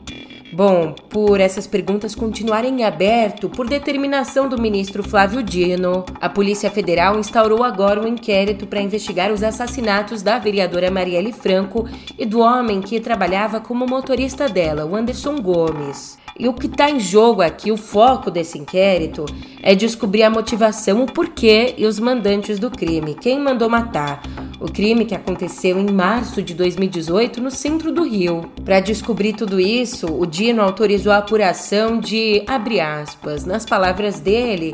Bom, 0.55 0.95
por 1.11 1.41
essas 1.41 1.67
perguntas 1.67 2.15
continuarem 2.15 2.81
em 2.81 2.85
aberto 2.85 3.51
por 3.51 3.69
determinação 3.69 4.49
do 4.49 4.57
ministro 4.57 5.03
Flávio 5.03 5.43
Dino, 5.43 6.05
a 6.21 6.29
Polícia 6.29 6.71
Federal 6.71 7.19
instaurou 7.19 7.65
agora 7.65 8.01
um 8.01 8.07
inquérito 8.07 8.65
para 8.65 8.81
investigar 8.81 9.33
os 9.33 9.43
assassinatos 9.43 10.23
da 10.23 10.39
vereadora 10.39 10.93
Marielle 10.93 11.33
Franco 11.33 11.89
e 12.17 12.25
do 12.25 12.39
homem 12.39 12.81
que 12.81 13.01
trabalhava 13.01 13.59
como 13.59 13.85
motorista 13.85 14.49
dela, 14.49 14.87
o 14.87 14.95
Anderson 14.95 15.41
Gomes. 15.43 16.23
E 16.39 16.49
o 16.49 16.53
que 16.53 16.67
está 16.67 16.91
em 16.91 16.99
jogo 16.99 17.43
aqui, 17.43 17.71
o 17.71 17.77
foco 17.77 18.31
desse 18.31 18.59
inquérito, 18.59 19.25
é 19.63 19.75
descobrir 19.75 20.25
a 20.25 20.31
motivação, 20.31 21.03
o 21.03 21.07
porquê 21.07 21.75
e 21.79 21.87
os 21.87 22.01
mandantes 22.01 22.59
do 22.59 22.71
crime, 22.71 23.15
quem 23.15 23.39
mandou 23.39 23.69
matar. 23.69 24.21
O 24.61 24.71
crime 24.71 25.05
que 25.05 25.15
aconteceu 25.15 25.79
em 25.79 25.93
março 25.93 26.43
de 26.43 26.55
2018 26.55 27.41
no 27.41 27.51
centro 27.51 27.93
do 27.93 28.03
Rio. 28.03 28.51
Para 28.65 28.81
descobrir 28.81 29.35
tudo 29.35 29.61
isso, 29.61 30.07
o 30.07 30.27
Dino 30.27 30.63
autorizou 30.63 31.13
a 31.13 31.19
apuração 31.19 32.01
de, 32.01 32.43
abre 32.47 32.81
aspas, 32.81 33.45
nas 33.45 33.65
palavras 33.65 34.19
dele, 34.19 34.73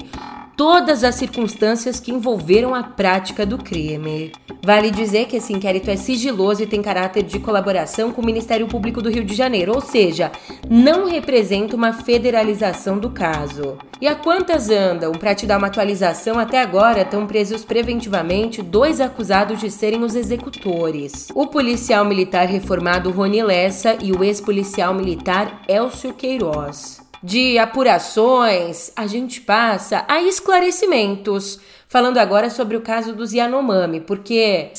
todas 0.57 1.05
as 1.05 1.15
circunstâncias 1.15 1.99
que 2.01 2.13
envolveram 2.13 2.75
a 2.75 2.83
prática 2.83 3.45
do 3.47 3.59
crime. 3.59 4.33
Vale 4.63 4.91
dizer 4.91 5.27
que 5.27 5.37
esse 5.37 5.53
inquérito 5.53 5.91
é 5.91 5.97
sigiloso 5.97 6.63
e 6.63 6.67
tem 6.67 6.83
caráter 6.83 7.23
de 7.23 7.39
colaboração 7.39 8.13
com 8.13 8.21
o 8.21 8.25
Ministério 8.25 8.67
Público 8.67 9.01
do 9.01 9.09
Rio 9.09 9.25
de 9.25 9.35
Janeiro, 9.35 9.73
ou 9.75 9.81
seja, 9.81 10.31
não 10.69 11.07
representa 11.07 11.75
uma 11.75 11.93
federalização 11.93 12.99
do 12.99 13.11
caso. 13.11 13.79
E 14.01 14.07
a 14.07 14.15
quantas 14.15 14.71
andam? 14.71 15.13
Para 15.13 15.35
te 15.35 15.47
dar 15.47 15.59
uma 15.59 15.67
atualização, 15.67 16.39
até 16.39 16.61
agora 16.61 17.03
estão 17.03 17.27
presos 17.27 17.65
preventivamente 17.65 18.63
dois 18.63 19.01
acusados 19.01 19.61
de 19.61 19.71
serem 19.71 20.03
os 20.03 20.15
executores: 20.15 21.29
o 21.35 21.47
policial 21.47 22.05
militar 22.05 22.47
reformado 22.47 23.11
Rony 23.11 23.43
Lessa 23.43 23.97
e 24.03 24.13
o 24.13 24.23
ex-policial 24.23 24.95
militar 24.95 25.63
Elcio 25.69 26.13
Queiroz 26.13 27.10
de 27.23 27.59
apurações, 27.59 28.91
a 28.97 29.07
gente 29.07 29.41
passa 29.41 30.05
a 30.09 30.23
esclarecimentos, 30.23 31.61
falando 31.87 32.19
agora 32.19 32.49
sobre 32.49 32.77
o 32.77 32.81
caso 32.81 33.15
dos 33.15 33.33
Yanomami, 33.33 34.01
porque 34.01 34.71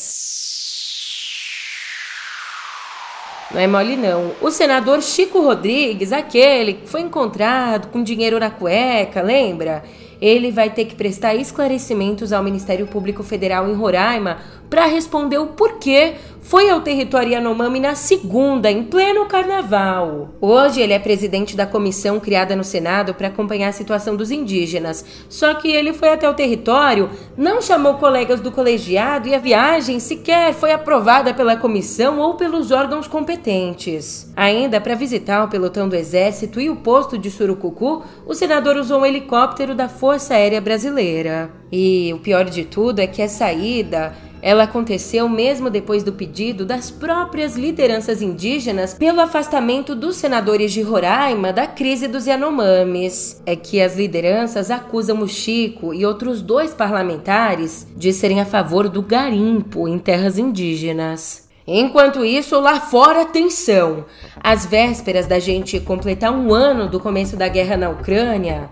Não 3.54 3.60
é 3.60 3.68
mole 3.68 3.98
não. 3.98 4.32
O 4.40 4.50
senador 4.50 5.02
Chico 5.02 5.42
Rodrigues, 5.42 6.14
aquele 6.14 6.74
que 6.74 6.88
foi 6.88 7.02
encontrado 7.02 7.90
com 7.90 8.02
dinheiro 8.02 8.40
na 8.40 8.50
cueca, 8.50 9.22
lembra? 9.22 9.84
Ele 10.22 10.52
vai 10.52 10.70
ter 10.70 10.86
que 10.86 10.96
prestar 10.96 11.36
esclarecimentos 11.36 12.32
ao 12.32 12.44
Ministério 12.44 12.88
Público 12.88 13.24
Federal 13.24 13.68
em 13.68 13.74
Roraima 13.74 14.38
para 14.72 14.86
responder 14.86 15.38
o 15.38 15.48
porquê 15.48 16.14
foi 16.42 16.70
ao 16.70 16.82
território 16.82 17.34
Yanomami 17.34 17.80
na 17.80 17.94
segunda, 17.94 18.72
em 18.72 18.84
pleno 18.84 19.26
carnaval. 19.26 20.30
Hoje 20.40 20.82
ele 20.82 20.94
é 20.94 20.98
presidente 20.98 21.58
da 21.58 21.68
comissão 21.68 22.20
criada 22.22 22.56
no 22.56 22.64
Senado 22.64 23.14
para 23.14 23.28
acompanhar 23.28 23.68
a 23.68 23.74
situação 23.74 24.16
dos 24.16 24.32
indígenas. 24.32 25.06
Só 25.30 25.54
que 25.54 25.70
ele 25.70 25.92
foi 25.94 26.10
até 26.10 26.28
o 26.28 26.34
território, 26.34 27.10
não 27.38 27.62
chamou 27.62 27.96
colegas 27.96 28.40
do 28.40 28.52
colegiado 28.52 29.28
e 29.28 29.36
a 29.36 29.40
viagem 29.40 30.00
sequer 30.00 30.54
foi 30.54 30.72
aprovada 30.72 31.34
pela 31.34 31.58
comissão 31.58 32.20
ou 32.20 32.36
pelos 32.36 32.72
órgãos 32.72 33.08
competentes. 33.08 34.32
Ainda 34.38 34.80
para 34.80 34.96
visitar 34.96 35.44
o 35.44 35.50
pelotão 35.50 35.88
do 35.88 35.98
Exército 35.98 36.62
e 36.62 36.70
o 36.70 36.78
posto 36.78 37.18
de 37.18 37.30
Surucucu, 37.30 38.04
o 38.26 38.34
senador 38.34 38.78
usou 38.78 39.02
um 39.02 39.06
helicóptero 39.06 39.76
da 39.76 39.90
Força 39.90 40.34
Aérea 40.34 40.62
Brasileira. 40.62 41.52
E 41.72 42.12
o 42.14 42.20
pior 42.20 42.46
de 42.46 42.64
tudo 42.66 43.00
é 43.00 43.08
que 43.08 43.22
essa 43.22 43.52
ida 43.54 44.31
ela 44.42 44.64
aconteceu 44.64 45.30
mesmo 45.30 45.70
depois 45.70 46.04
do 46.04 46.12
pedido 46.12 46.66
das 46.66 46.90
próprias 46.90 47.56
lideranças 47.56 48.22
indígenas 48.22 48.94
pelo 48.94 49.22
afastamento 49.22 49.96
dos 49.96 50.16
senadores 50.16 50.72
de 50.72 50.82
Roraima 50.82 51.54
da 51.54 51.68
crise 51.68 52.08
dos 52.08 52.26
Yanomamis. 52.26 53.42
É 53.46 53.56
que 53.56 53.82
as 53.82 53.96
lideranças 53.96 54.72
acusam 54.72 55.22
o 55.22 55.28
Chico 55.28 55.94
e 55.94 56.06
outros 56.06 56.42
dois 56.42 56.74
parlamentares 56.74 57.88
de 57.96 58.12
serem 58.12 58.42
a 58.42 58.46
favor 58.46 58.90
do 58.90 59.02
garimpo 59.02 59.88
em 59.88 60.00
terras 60.00 60.38
indígenas. 60.38 61.50
Enquanto 61.68 62.26
isso, 62.26 62.60
lá 62.60 62.80
fora, 62.80 63.24
tensão. 63.24 64.06
Às 64.44 64.66
vésperas 64.66 65.28
da 65.28 65.40
gente 65.40 65.80
completar 65.80 66.32
um 66.34 66.54
ano 66.54 66.90
do 66.90 67.00
começo 67.00 67.38
da 67.38 67.48
guerra 67.48 67.78
na 67.78 67.90
Ucrânia, 67.90 68.70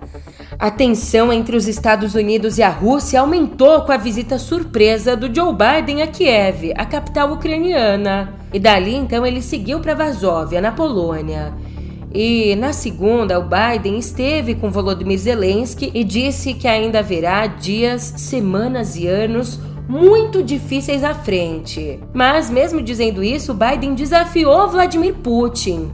a 0.59 0.69
tensão 0.69 1.31
entre 1.31 1.55
os 1.55 1.69
Estados 1.69 2.15
Unidos 2.15 2.57
e 2.57 2.61
a 2.61 2.69
Rússia 2.69 3.21
aumentou 3.21 3.83
com 3.83 3.93
a 3.93 3.97
visita 3.97 4.37
surpresa 4.37 5.15
do 5.15 5.33
Joe 5.33 5.55
Biden 5.55 6.01
a 6.01 6.07
Kiev, 6.07 6.73
a 6.75 6.85
capital 6.85 7.31
ucraniana. 7.31 8.33
E 8.51 8.59
dali 8.59 8.93
então 8.93 9.25
ele 9.25 9.41
seguiu 9.41 9.79
para 9.79 9.95
Varsóvia, 9.95 10.59
na 10.59 10.73
Polônia. 10.73 11.53
E 12.13 12.57
na 12.57 12.73
segunda, 12.73 13.39
o 13.39 13.43
Biden 13.43 13.97
esteve 13.97 14.53
com 14.53 14.69
Volodymyr 14.69 15.17
Zelensky 15.17 15.91
e 15.93 16.03
disse 16.03 16.53
que 16.53 16.67
ainda 16.67 16.99
haverá 16.99 17.47
dias, 17.47 18.01
semanas 18.17 18.97
e 18.97 19.07
anos 19.07 19.61
muito 19.87 20.43
difíceis 20.43 21.05
à 21.05 21.15
frente. 21.15 21.99
Mas 22.13 22.49
mesmo 22.49 22.81
dizendo 22.81 23.23
isso, 23.23 23.53
Biden 23.53 23.95
desafiou 23.95 24.67
Vladimir 24.67 25.13
Putin 25.13 25.89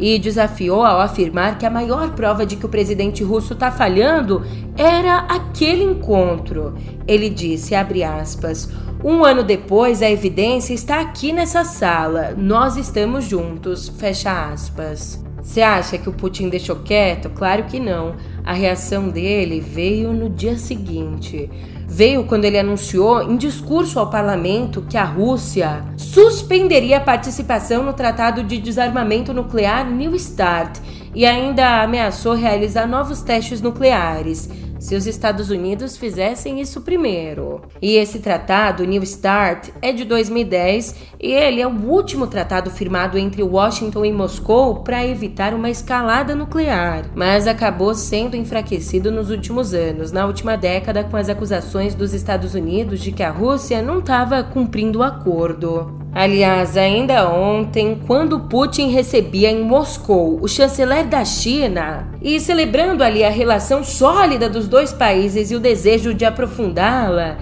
e 0.00 0.18
desafiou 0.18 0.82
ao 0.82 0.98
afirmar 0.98 1.58
que 1.58 1.66
a 1.66 1.70
maior 1.70 2.12
prova 2.12 2.46
de 2.46 2.56
que 2.56 2.64
o 2.64 2.70
presidente 2.70 3.22
russo 3.22 3.52
está 3.52 3.70
falhando 3.70 4.42
era 4.76 5.18
aquele 5.18 5.84
encontro. 5.84 6.74
Ele 7.06 7.28
disse, 7.28 7.74
abre 7.74 8.02
aspas, 8.02 8.70
um 9.04 9.22
ano 9.22 9.44
depois 9.44 10.00
a 10.00 10.10
evidência 10.10 10.72
está 10.72 11.00
aqui 11.00 11.32
nessa 11.32 11.64
sala, 11.64 12.34
nós 12.36 12.78
estamos 12.78 13.26
juntos, 13.26 13.90
fecha 13.90 14.50
aspas. 14.50 15.22
Você 15.42 15.62
acha 15.62 15.98
que 15.98 16.08
o 16.08 16.12
Putin 16.12 16.48
deixou 16.48 16.76
quieto? 16.76 17.30
Claro 17.30 17.64
que 17.64 17.80
não. 17.80 18.14
A 18.44 18.52
reação 18.52 19.08
dele 19.08 19.60
veio 19.60 20.12
no 20.12 20.28
dia 20.28 20.56
seguinte 20.56 21.50
veio 21.90 22.22
quando 22.24 22.44
ele 22.44 22.56
anunciou 22.56 23.20
em 23.20 23.36
discurso 23.36 23.98
ao 23.98 24.08
parlamento 24.08 24.86
que 24.88 24.96
a 24.96 25.02
Rússia 25.02 25.84
suspenderia 25.96 26.98
a 26.98 27.00
participação 27.00 27.82
no 27.82 27.92
Tratado 27.92 28.44
de 28.44 28.58
Desarmamento 28.58 29.34
Nuclear 29.34 29.90
New 29.90 30.16
START 30.16 30.78
e 31.12 31.26
ainda 31.26 31.82
ameaçou 31.82 32.34
realizar 32.34 32.86
novos 32.86 33.22
testes 33.22 33.60
nucleares 33.60 34.48
se 34.80 34.96
os 34.96 35.06
Estados 35.06 35.50
Unidos 35.50 35.96
fizessem 35.96 36.60
isso 36.60 36.80
primeiro. 36.80 37.60
E 37.80 37.96
esse 37.96 38.18
tratado, 38.18 38.84
New 38.84 39.04
START, 39.04 39.68
é 39.82 39.92
de 39.92 40.04
2010 40.04 40.96
e 41.20 41.32
ele 41.32 41.60
é 41.60 41.66
o 41.66 41.70
último 41.70 42.26
tratado 42.26 42.70
firmado 42.70 43.18
entre 43.18 43.42
Washington 43.42 44.04
e 44.06 44.12
Moscou 44.12 44.82
para 44.82 45.06
evitar 45.06 45.52
uma 45.52 45.68
escalada 45.68 46.34
nuclear, 46.34 47.10
mas 47.14 47.46
acabou 47.46 47.94
sendo 47.94 48.36
enfraquecido 48.36 49.12
nos 49.12 49.30
últimos 49.30 49.74
anos, 49.74 50.10
na 50.10 50.24
última 50.24 50.56
década, 50.56 51.04
com 51.04 51.16
as 51.16 51.28
acusações 51.28 51.94
dos 51.94 52.14
Estados 52.14 52.54
Unidos 52.54 53.00
de 53.00 53.12
que 53.12 53.22
a 53.22 53.30
Rússia 53.30 53.82
não 53.82 53.98
estava 53.98 54.42
cumprindo 54.42 55.00
o 55.00 55.02
acordo. 55.02 56.00
Aliás, 56.12 56.76
ainda 56.76 57.30
ontem, 57.30 58.00
quando 58.06 58.40
Putin 58.40 58.90
recebia 58.90 59.48
em 59.48 59.62
Moscou 59.62 60.40
o 60.42 60.48
chanceler 60.48 61.06
da 61.06 61.24
China 61.24 62.08
e 62.20 62.40
celebrando 62.40 63.04
ali 63.04 63.22
a 63.22 63.30
relação 63.30 63.84
sólida 63.84 64.48
dos 64.48 64.66
dois 64.66 64.92
países 64.92 65.52
e 65.52 65.54
o 65.54 65.60
desejo 65.60 66.12
de 66.12 66.24
aprofundá-la, 66.24 67.38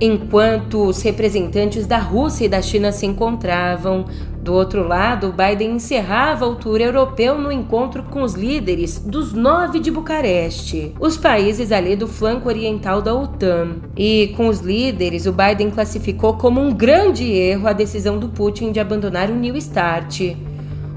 enquanto 0.00 0.84
os 0.84 1.00
representantes 1.00 1.86
da 1.86 1.98
Rússia 1.98 2.46
e 2.46 2.48
da 2.48 2.60
China 2.60 2.90
se 2.90 3.06
encontravam, 3.06 4.04
do 4.40 4.54
outro 4.54 4.86
lado, 4.86 5.34
Biden 5.36 5.72
encerrava 5.72 6.46
o 6.46 6.54
tour 6.54 6.80
europeu 6.80 7.38
no 7.38 7.50
encontro 7.50 8.04
com 8.04 8.22
os 8.22 8.34
líderes 8.34 8.98
dos 8.98 9.32
nove 9.32 9.80
de 9.80 9.90
Bucareste, 9.90 10.94
os 11.00 11.16
países 11.16 11.72
ali 11.72 11.96
do 11.96 12.06
flanco 12.06 12.48
oriental 12.48 13.02
da 13.02 13.14
OTAN. 13.14 13.76
E 13.96 14.32
com 14.36 14.48
os 14.48 14.60
líderes, 14.60 15.26
o 15.26 15.32
Biden 15.32 15.70
classificou 15.70 16.34
como 16.34 16.60
um 16.60 16.72
grande 16.72 17.24
erro 17.24 17.68
a 17.68 17.72
decisão 17.72 18.18
do 18.18 18.28
Putin 18.28 18.72
de 18.72 18.80
abandonar 18.80 19.28
o 19.28 19.34
New 19.34 19.60
START. 19.60 20.36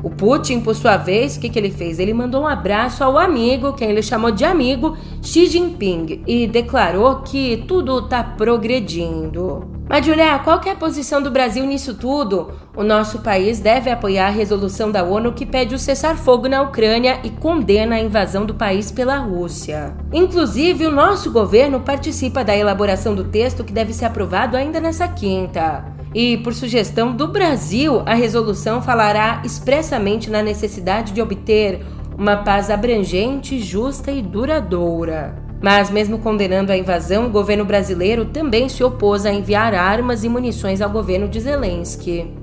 O 0.04 0.10
Putin, 0.10 0.62
por 0.62 0.76
sua 0.76 0.98
vez, 0.98 1.36
o 1.36 1.40
que, 1.40 1.50
que 1.50 1.60
ele 1.60 1.70
fez? 1.70 2.00
Ele 2.00 2.14
mandou 2.14 2.42
um 2.42 2.48
abraço 2.48 3.04
ao 3.04 3.18
amigo, 3.18 3.74
quem 3.74 3.90
ele 3.90 4.02
chamou 4.02 4.32
de 4.32 4.44
amigo, 4.44 4.98
Xi 5.22 5.46
Jinping, 5.46 6.24
e 6.26 6.48
declarou 6.48 7.18
que 7.18 7.64
tudo 7.68 8.00
está 8.00 8.24
progredindo. 8.24 9.71
Mas, 9.88 10.06
Julia, 10.06 10.40
qual 10.40 10.62
é 10.66 10.70
a 10.70 10.76
posição 10.76 11.22
do 11.22 11.30
Brasil 11.30 11.66
nisso 11.66 11.96
tudo? 11.96 12.52
O 12.76 12.84
nosso 12.84 13.20
país 13.20 13.60
deve 13.60 13.90
apoiar 13.90 14.28
a 14.28 14.32
resolução 14.32 14.90
da 14.90 15.04
ONU 15.04 15.34
que 15.34 15.46
pede 15.46 15.76
o 15.76 15.80
cessar-fogo 15.80 16.48
na 16.48 16.62
Ucrânia 16.62 17.20
e 17.24 17.30
condena 17.30 17.96
a 17.96 18.00
invasão 18.00 18.46
do 18.46 18.56
país 18.56 18.90
pela 18.92 19.18
Rússia. 19.18 19.94
Inclusive, 20.14 20.88
o 20.88 20.92
nosso 20.92 21.32
governo 21.32 21.82
participa 21.82 22.44
da 22.44 22.56
elaboração 22.56 23.14
do 23.14 23.26
texto 23.26 23.64
que 23.64 23.74
deve 23.74 23.92
ser 23.92 24.06
aprovado 24.06 24.56
ainda 24.56 24.80
nessa 24.80 25.08
quinta. 25.08 25.84
E, 26.14 26.38
por 26.38 26.54
sugestão 26.54 27.14
do 27.14 27.28
Brasil, 27.28 28.02
a 28.06 28.14
resolução 28.14 28.82
falará 28.82 29.42
expressamente 29.44 30.30
na 30.30 30.42
necessidade 30.42 31.12
de 31.12 31.22
obter 31.22 31.86
uma 32.18 32.38
paz 32.38 32.70
abrangente, 32.70 33.60
justa 33.60 34.12
e 34.12 34.22
duradoura. 34.22 35.41
Mas, 35.62 35.92
mesmo 35.92 36.20
condenando 36.20 36.72
a 36.72 36.78
invasão, 36.78 37.28
o 37.28 37.30
governo 37.30 37.64
brasileiro 37.64 38.26
também 38.26 38.68
se 38.68 38.84
opôs 38.84 39.26
a 39.26 39.32
enviar 39.32 39.74
armas 39.74 40.24
e 40.24 40.30
munições 40.30 40.82
ao 40.82 40.90
governo 40.90 41.28
de 41.28 41.40
Zelensky. 41.40 42.42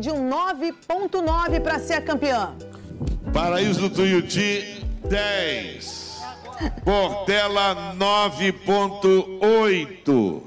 de 0.00 0.10
um 0.10 0.30
9.9 0.30 1.60
para 1.60 1.78
ser 1.78 2.02
campeã. 2.02 2.54
Paraíso 3.32 3.82
do 3.82 3.90
Tuiuti, 3.90 4.79
10. 5.10 6.22
Portela, 6.84 7.94
9.8. 7.98 10.42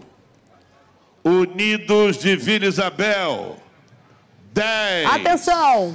Unidos 1.22 2.18
de 2.18 2.38
Vila 2.38 2.66
Isabel, 2.66 3.58
10. 4.54 5.10
Atenção! 5.10 5.94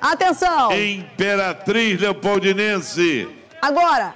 Atenção! 0.00 0.72
Imperatriz 0.72 2.00
Leopoldinense. 2.00 3.28
Agora. 3.60 4.14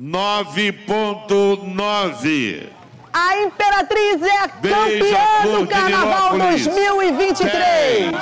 9.9. 0.00 2.68
A 3.12 3.36
Imperatriz 3.38 4.22
é 4.22 4.38
a 4.38 4.48
campeã 4.48 5.42
do 5.44 5.66
Carnaval 5.66 6.38
2023. 6.38 8.14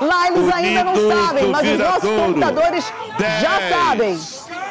Lá 0.00 0.28
eles 0.28 0.52
ainda 0.52 0.84
não 0.84 0.94
sabem, 1.10 1.46
mas 1.48 1.68
os 1.68 1.78
nossos 1.78 2.10
computadores 2.10 2.92
já 3.40 3.58
sabem. 3.70 4.18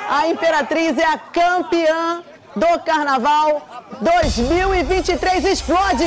A 0.10 0.27
Imperatriz 0.27 0.98
é 0.98 1.06
a 1.06 1.18
campeã 1.18 2.22
do 2.56 2.80
Carnaval 2.86 3.62
2023. 4.01 5.46
Explode! 5.46 6.06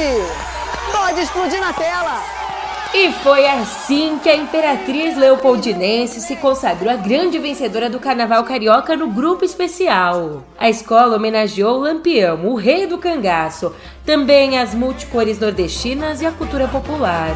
Pode 0.92 1.20
explodir 1.20 1.60
na 1.60 1.72
tela. 1.72 2.22
E 2.94 3.12
foi 3.12 3.46
assim 3.46 4.18
que 4.22 4.28
a 4.28 4.36
Imperatriz 4.36 5.16
Leopoldinense 5.16 6.20
se 6.20 6.36
consagrou 6.36 6.90
a 6.90 6.96
grande 6.96 7.38
vencedora 7.38 7.90
do 7.90 8.00
Carnaval 8.00 8.44
Carioca 8.44 8.96
no 8.96 9.08
grupo 9.08 9.44
especial. 9.44 10.44
A 10.56 10.70
escola 10.70 11.16
homenageou 11.16 11.76
o 11.76 11.80
Lampião, 11.80 12.46
o 12.46 12.54
rei 12.54 12.86
do 12.86 12.96
cangaço, 12.96 13.74
também 14.04 14.58
as 14.58 14.72
multicores 14.72 15.38
nordestinas 15.38 16.22
e 16.22 16.26
a 16.26 16.30
cultura 16.30 16.68
popular. 16.68 17.30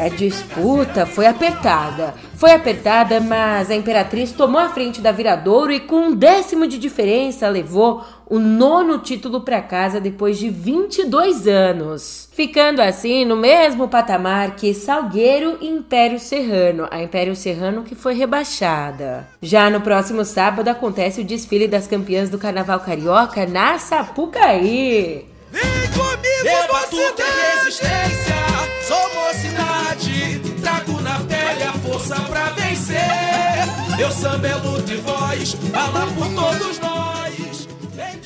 A 0.00 0.08
disputa 0.08 1.04
foi 1.04 1.26
apertada. 1.26 2.14
Foi 2.36 2.52
apertada, 2.52 3.20
mas 3.20 3.70
a 3.70 3.74
Imperatriz 3.74 4.32
tomou 4.32 4.60
a 4.60 4.70
frente 4.70 5.00
da 5.00 5.12
Viradouro 5.12 5.72
e, 5.72 5.80
com 5.80 6.08
um 6.08 6.14
décimo 6.14 6.66
de 6.66 6.78
diferença, 6.78 7.48
levou 7.48 8.02
o 8.26 8.38
nono 8.38 8.98
título 8.98 9.42
para 9.42 9.60
casa 9.60 10.00
depois 10.00 10.38
de 10.38 10.48
22 10.48 11.46
anos. 11.46 12.28
Ficando 12.32 12.80
assim 12.80 13.24
no 13.24 13.36
mesmo 13.36 13.88
patamar 13.88 14.56
que 14.56 14.72
Salgueiro 14.72 15.58
e 15.60 15.68
Império 15.68 16.18
Serrano, 16.18 16.88
a 16.90 17.02
Império 17.02 17.36
Serrano 17.36 17.82
que 17.82 17.94
foi 17.94 18.14
rebaixada. 18.14 19.28
Já 19.42 19.68
no 19.68 19.80
próximo 19.80 20.24
sábado 20.24 20.68
acontece 20.68 21.20
o 21.20 21.24
desfile 21.24 21.68
das 21.68 21.86
campeãs 21.86 22.30
do 22.30 22.38
Carnaval 22.38 22.80
Carioca 22.80 23.44
na 23.46 23.78
Sapucaí. 23.78 25.26
Vem 25.50 25.62
comigo, 25.92 26.72
mocidade! 26.72 27.30
resistência, 27.70 28.49
Eu 34.00 34.10
samba 34.10 34.48
é 34.48 34.54
luta 34.54 34.94
e 34.94 34.96
voz, 34.96 35.52
fala 35.70 36.06
por 36.06 36.26
todos 36.28 36.78
nós. 36.78 37.68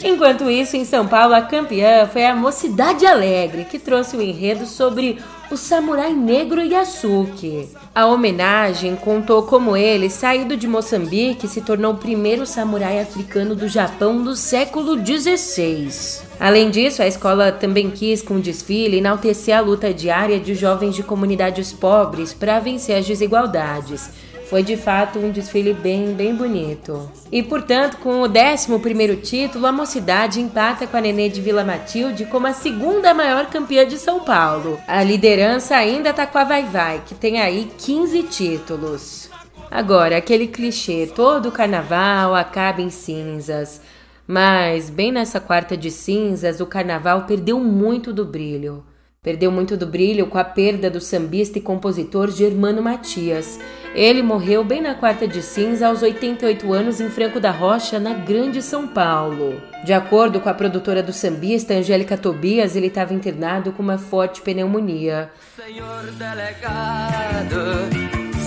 Enquanto 0.04 0.48
isso, 0.48 0.76
em 0.76 0.84
São 0.84 1.04
Paulo, 1.08 1.34
a 1.34 1.42
campeã 1.42 2.06
foi 2.06 2.24
a 2.24 2.36
Mocidade 2.36 3.04
Alegre, 3.04 3.64
que 3.64 3.80
trouxe 3.80 4.16
o 4.16 4.22
enredo 4.22 4.66
sobre 4.66 5.18
o 5.50 5.56
samurai 5.56 6.12
negro 6.12 6.62
Yasuke. 6.62 7.70
A 7.92 8.06
homenagem 8.06 8.94
contou 8.94 9.42
como 9.42 9.76
ele, 9.76 10.08
saído 10.08 10.56
de 10.56 10.68
Moçambique, 10.68 11.48
se 11.48 11.60
tornou 11.60 11.94
o 11.94 11.98
primeiro 11.98 12.46
samurai 12.46 13.00
africano 13.00 13.56
do 13.56 13.66
Japão 13.66 14.22
do 14.22 14.36
século 14.36 14.96
XVI. 15.04 16.22
Além 16.38 16.70
disso, 16.70 17.02
a 17.02 17.08
escola 17.08 17.50
também 17.50 17.90
quis, 17.90 18.22
com 18.22 18.34
o 18.34 18.40
desfile, 18.40 18.98
enaltecer 18.98 19.56
a 19.56 19.60
luta 19.60 19.92
diária 19.92 20.38
de 20.38 20.54
jovens 20.54 20.94
de 20.94 21.02
comunidades 21.02 21.72
pobres 21.72 22.32
para 22.32 22.60
vencer 22.60 22.96
as 22.96 23.06
desigualdades. 23.06 24.23
Foi 24.48 24.62
de 24.62 24.76
fato 24.76 25.18
um 25.18 25.30
desfile 25.30 25.72
bem, 25.72 26.12
bem 26.12 26.34
bonito. 26.34 27.10
E 27.32 27.42
portanto, 27.42 27.96
com 27.98 28.22
o 28.22 28.28
11 28.28 29.16
título, 29.22 29.66
a 29.66 29.72
mocidade 29.72 30.40
empata 30.40 30.86
com 30.86 30.96
a 30.96 31.00
Nenê 31.00 31.28
de 31.28 31.40
Vila 31.40 31.64
Matilde 31.64 32.26
como 32.26 32.46
a 32.46 32.52
segunda 32.52 33.14
maior 33.14 33.46
campeã 33.46 33.86
de 33.86 33.98
São 33.98 34.20
Paulo. 34.20 34.78
A 34.86 35.02
liderança 35.02 35.76
ainda 35.76 36.10
está 36.10 36.26
com 36.26 36.38
a 36.38 36.44
Vai 36.44 36.64
Vai, 36.64 37.02
que 37.06 37.14
tem 37.14 37.40
aí 37.40 37.70
15 37.78 38.22
títulos. 38.24 39.30
Agora, 39.70 40.18
aquele 40.18 40.46
clichê: 40.46 41.10
todo 41.12 41.50
carnaval 41.50 42.34
acaba 42.34 42.80
em 42.80 42.90
cinzas. 42.90 43.80
Mas, 44.26 44.88
bem 44.88 45.10
nessa 45.10 45.40
quarta 45.40 45.76
de 45.76 45.90
cinzas, 45.90 46.60
o 46.60 46.66
carnaval 46.66 47.24
perdeu 47.24 47.58
muito 47.58 48.12
do 48.12 48.24
brilho. 48.24 48.84
Perdeu 49.24 49.50
muito 49.50 49.74
do 49.74 49.86
brilho 49.86 50.26
com 50.26 50.36
a 50.36 50.44
perda 50.44 50.90
do 50.90 51.00
sambista 51.00 51.56
e 51.56 51.62
compositor 51.62 52.30
Germano 52.30 52.82
Matias. 52.82 53.58
Ele 53.94 54.22
morreu 54.22 54.62
bem 54.62 54.82
na 54.82 54.94
quarta 54.94 55.26
de 55.26 55.40
cinza 55.40 55.86
aos 55.86 56.02
88 56.02 56.70
anos 56.70 57.00
em 57.00 57.08
Franco 57.08 57.40
da 57.40 57.50
Rocha, 57.50 57.98
na 57.98 58.12
Grande 58.12 58.60
São 58.60 58.86
Paulo. 58.86 59.62
De 59.82 59.94
acordo 59.94 60.40
com 60.40 60.50
a 60.50 60.54
produtora 60.54 61.02
do 61.02 61.10
sambista 61.10 61.72
Angélica 61.72 62.18
Tobias, 62.18 62.76
ele 62.76 62.88
estava 62.88 63.14
internado 63.14 63.72
com 63.72 63.82
uma 63.82 63.96
forte 63.96 64.42
pneumonia. 64.42 65.30
Senhor 65.56 66.04
delegado, 66.18 67.56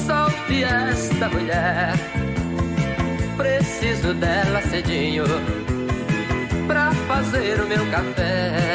solte 0.05 0.63
esta 0.63 1.27
mulher. 1.29 1.93
Preciso 3.35 4.13
dela 4.13 4.61
cedinho 4.61 5.23
pra 6.67 6.91
fazer 7.07 7.61
o 7.61 7.67
meu 7.67 7.83
café. 7.89 8.66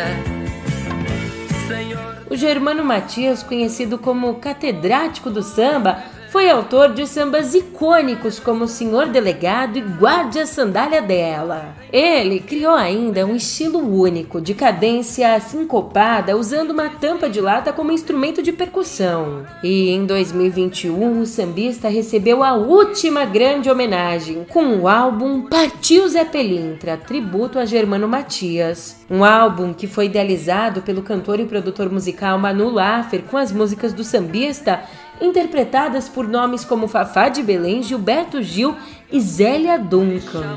O 2.31 2.37
Germano 2.37 2.85
Matias, 2.85 3.43
conhecido 3.43 3.99
como 3.99 4.35
catedrático 4.37 5.31
do 5.31 5.43
samba, 5.43 6.03
foi 6.33 6.49
autor 6.49 6.95
de 6.95 7.07
sambas 7.07 7.55
icônicos 7.55 8.41
como 8.41 8.67
Senhor 8.67 9.07
Delegado 9.09 9.77
e 9.77 9.83
Guarde 9.83 10.39
a 10.39 10.47
Sandália 10.47 11.03
dela. 11.03 11.77
Ele 11.93 12.41
criou 12.41 12.75
ainda 12.75 13.27
um 13.27 13.37
estilo 13.37 13.79
único, 13.79 14.41
de 14.41 14.55
cadência 14.55 15.39
sincopada, 15.41 16.35
usando 16.35 16.71
uma 16.71 16.89
tampa 16.89 17.29
de 17.29 17.39
lata 17.39 17.71
como 17.71 17.93
instrumento 17.93 18.43
de 18.43 18.51
percussão. 18.51 19.45
E 19.63 19.91
em 19.91 20.07
2021, 20.07 21.21
o 21.21 21.27
sambista 21.27 21.91
recebeu 21.91 22.43
a 22.43 22.55
última 22.55 23.27
grande 23.27 23.71
homenagem 23.71 24.47
com 24.49 24.79
o 24.79 24.89
álbum 24.89 25.43
Partiu 25.43 26.09
Zé 26.09 26.25
Pelintra, 26.25 26.97
tributo 26.97 27.59
a 27.59 27.67
Germano 27.67 28.09
Matias. 28.09 28.97
Um 29.11 29.23
álbum 29.23 29.75
que 29.75 29.87
foi 29.87 30.07
idealizado 30.07 30.81
pelo 30.81 31.03
cantor 31.03 31.41
e 31.41 31.45
produtor 31.45 31.93
musical 31.93 32.39
Manu 32.39 32.71
Laffer 32.71 33.21
com 33.31 33.37
as 33.37 33.53
músicas 33.53 33.93
do 33.93 34.03
sambista 34.03 34.83
interpretadas 35.21 36.09
por 36.09 36.27
nomes 36.27 36.65
como 36.65 36.89
Fafá 36.89 37.29
de 37.29 37.43
Belém, 37.43 37.83
Gilberto 37.83 38.43
Gil 38.43 38.77
e 39.11 39.21
Zélia 39.21 39.79
Duncan. 39.79 40.57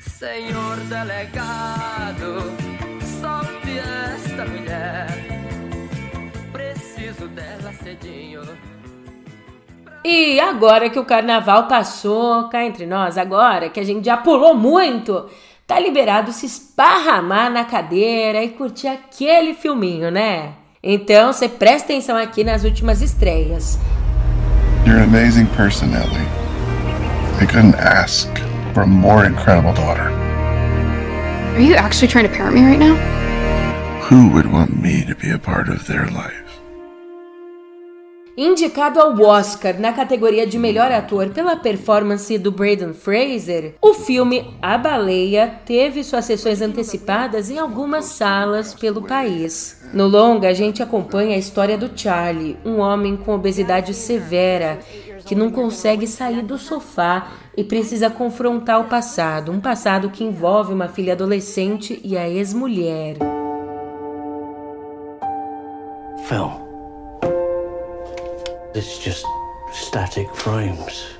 Senhor 0.00 0.76
delegado, 0.88 2.42
solte 3.20 3.78
esta 3.78 4.44
mulher. 4.46 5.06
Preciso 6.52 7.28
dela 7.28 7.72
cedinho. 7.82 8.42
E 10.04 10.38
agora 10.38 10.88
que 10.88 10.98
o 10.98 11.04
carnaval 11.04 11.66
passou, 11.66 12.48
cá 12.48 12.64
entre 12.64 12.86
nós, 12.86 13.18
agora 13.18 13.68
que 13.68 13.80
a 13.80 13.84
gente 13.84 14.04
já 14.04 14.16
pulou 14.16 14.54
muito, 14.54 15.28
tá 15.66 15.80
liberado 15.80 16.32
se 16.32 16.46
esparramar 16.46 17.50
na 17.50 17.64
cadeira 17.64 18.42
e 18.42 18.50
curtir 18.50 18.86
aquele 18.86 19.52
filminho, 19.52 20.10
né? 20.10 20.54
Então, 20.88 21.32
você 21.32 21.48
presta 21.48 21.92
atenção 21.92 22.16
aqui 22.16 22.44
nas 22.44 22.62
últimas 22.62 23.02
estreias. 23.02 23.76
You're 24.86 25.00
an 25.00 25.02
amazing 25.02 25.46
person, 25.56 25.92
Ellie. 25.92 26.28
I 27.42 27.46
couldn't 27.46 27.74
ask 27.74 28.28
for 28.72 28.84
a 28.84 28.86
more 28.86 29.26
incredible 29.26 29.72
daughter. 29.72 30.08
Are 31.56 31.60
you 31.60 31.74
actually 31.74 32.06
trying 32.06 32.28
to 32.28 32.32
parent 32.32 32.54
me 32.54 32.62
right 32.62 32.78
now? 32.78 32.94
Who 34.08 34.28
would 34.28 34.46
want 34.46 34.80
me 34.80 35.04
to 35.06 35.16
be 35.16 35.32
a 35.32 35.38
part 35.40 35.68
of 35.68 35.88
their 35.88 36.06
life? 36.06 36.45
Indicado 38.38 39.00
ao 39.00 39.18
Oscar 39.18 39.80
na 39.80 39.94
categoria 39.94 40.46
de 40.46 40.58
melhor 40.58 40.92
ator 40.92 41.30
pela 41.30 41.56
performance 41.56 42.36
do 42.36 42.52
Braden 42.52 42.92
Fraser, 42.92 43.76
o 43.80 43.94
filme 43.94 44.54
A 44.60 44.76
Baleia 44.76 45.60
teve 45.64 46.04
suas 46.04 46.26
sessões 46.26 46.60
antecipadas 46.60 47.48
em 47.48 47.58
algumas 47.58 48.04
salas 48.04 48.74
pelo 48.74 49.00
país. 49.00 49.82
No 49.90 50.06
longa, 50.06 50.50
a 50.50 50.52
gente 50.52 50.82
acompanha 50.82 51.34
a 51.34 51.38
história 51.38 51.78
do 51.78 51.90
Charlie, 51.98 52.58
um 52.62 52.78
homem 52.78 53.16
com 53.16 53.34
obesidade 53.34 53.94
severa 53.94 54.80
que 55.24 55.34
não 55.34 55.50
consegue 55.50 56.06
sair 56.06 56.42
do 56.42 56.58
sofá 56.58 57.32
e 57.56 57.64
precisa 57.64 58.10
confrontar 58.10 58.82
o 58.82 58.84
passado, 58.84 59.50
um 59.50 59.60
passado 59.60 60.10
que 60.10 60.22
envolve 60.22 60.74
uma 60.74 60.88
filha 60.88 61.14
adolescente 61.14 61.98
e 62.04 62.18
a 62.18 62.28
ex-mulher. 62.28 63.16
Film. 66.28 66.65
It's 68.76 69.02
just 69.02 69.24
static 69.72 70.28
frames 70.34 71.16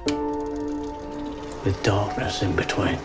with 1.65 1.83
darkness 1.83 2.43
in 2.43 2.53
between. 2.53 2.99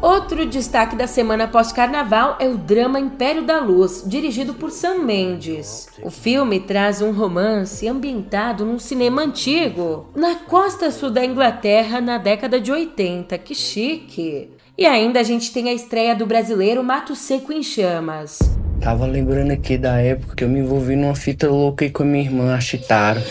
Outro 0.00 0.46
destaque 0.46 0.96
da 0.96 1.06
semana 1.06 1.46
pós-carnaval 1.46 2.38
é 2.40 2.48
o 2.48 2.56
drama 2.56 2.98
Império 2.98 3.42
da 3.42 3.60
Luz, 3.60 4.02
dirigido 4.06 4.54
por 4.54 4.70
Sam 4.70 5.00
Mendes. 5.00 5.90
O 6.02 6.10
filme 6.10 6.58
traz 6.60 7.02
um 7.02 7.12
romance 7.12 7.86
ambientado 7.86 8.64
num 8.64 8.78
cinema 8.78 9.20
antigo, 9.20 10.06
na 10.16 10.36
costa 10.36 10.90
sul 10.90 11.10
da 11.10 11.22
Inglaterra, 11.22 12.00
na 12.00 12.16
década 12.16 12.58
de 12.58 12.72
80. 12.72 13.36
Que 13.36 13.54
chique! 13.54 14.48
E 14.78 14.86
ainda 14.86 15.20
a 15.20 15.22
gente 15.22 15.52
tem 15.52 15.68
a 15.68 15.74
estreia 15.74 16.16
do 16.16 16.24
brasileiro 16.24 16.82
Mato 16.82 17.14
Seco 17.14 17.52
em 17.52 17.62
Chamas. 17.62 18.38
Tava 18.82 19.06
lembrando 19.06 19.52
aqui 19.52 19.78
da 19.78 20.00
época 20.00 20.34
que 20.34 20.42
eu 20.42 20.48
me 20.48 20.58
envolvi 20.58 20.96
numa 20.96 21.14
fita 21.14 21.48
louca 21.48 21.84
aí 21.84 21.90
com 21.90 22.02
a 22.02 22.06
minha 22.06 22.24
irmã, 22.24 22.52
a 22.52 22.60
Chitara. 22.60 23.22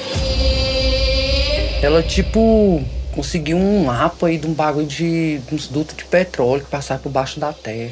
Ela, 1.84 2.02
tipo, 2.02 2.82
conseguiu 3.14 3.58
um 3.58 3.84
mapa 3.84 4.28
aí 4.28 4.38
de 4.38 4.48
um 4.48 4.54
bagulho 4.54 4.88
de, 4.88 5.40
de 5.40 5.54
uns 5.54 5.68
dutos 5.68 5.98
de 5.98 6.06
petróleo 6.06 6.64
que 6.64 6.70
passavam 6.70 7.04
por 7.04 7.12
baixo 7.12 7.38
da 7.38 7.52
terra. 7.52 7.92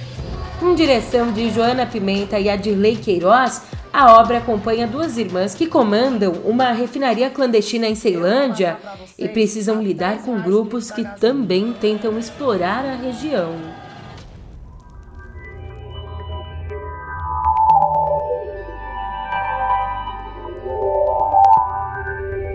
Com 0.58 0.74
direção 0.74 1.34
de 1.34 1.50
Joana 1.52 1.86
Pimenta 1.86 2.39
e 2.39 2.50
Adirley 2.50 2.95
Queiroz, 2.95 3.62
a 3.91 4.13
obra 4.17 4.38
acompanha 4.38 4.88
duas 4.88 5.17
irmãs 5.17 5.54
que 5.54 5.67
comandam 5.67 6.32
uma 6.45 6.72
refinaria 6.72 7.30
clandestina 7.30 7.88
em 7.88 7.95
Ceilândia 7.95 8.78
e 9.17 9.28
precisam 9.28 9.84
lidar 9.84 10.19
com 10.19 10.41
grupos 10.41 10.91
que 10.91 11.04
também 11.19 11.74
tentam 11.74 12.17
explorar 12.17 12.86
a 12.86 12.95
região. 12.95 13.79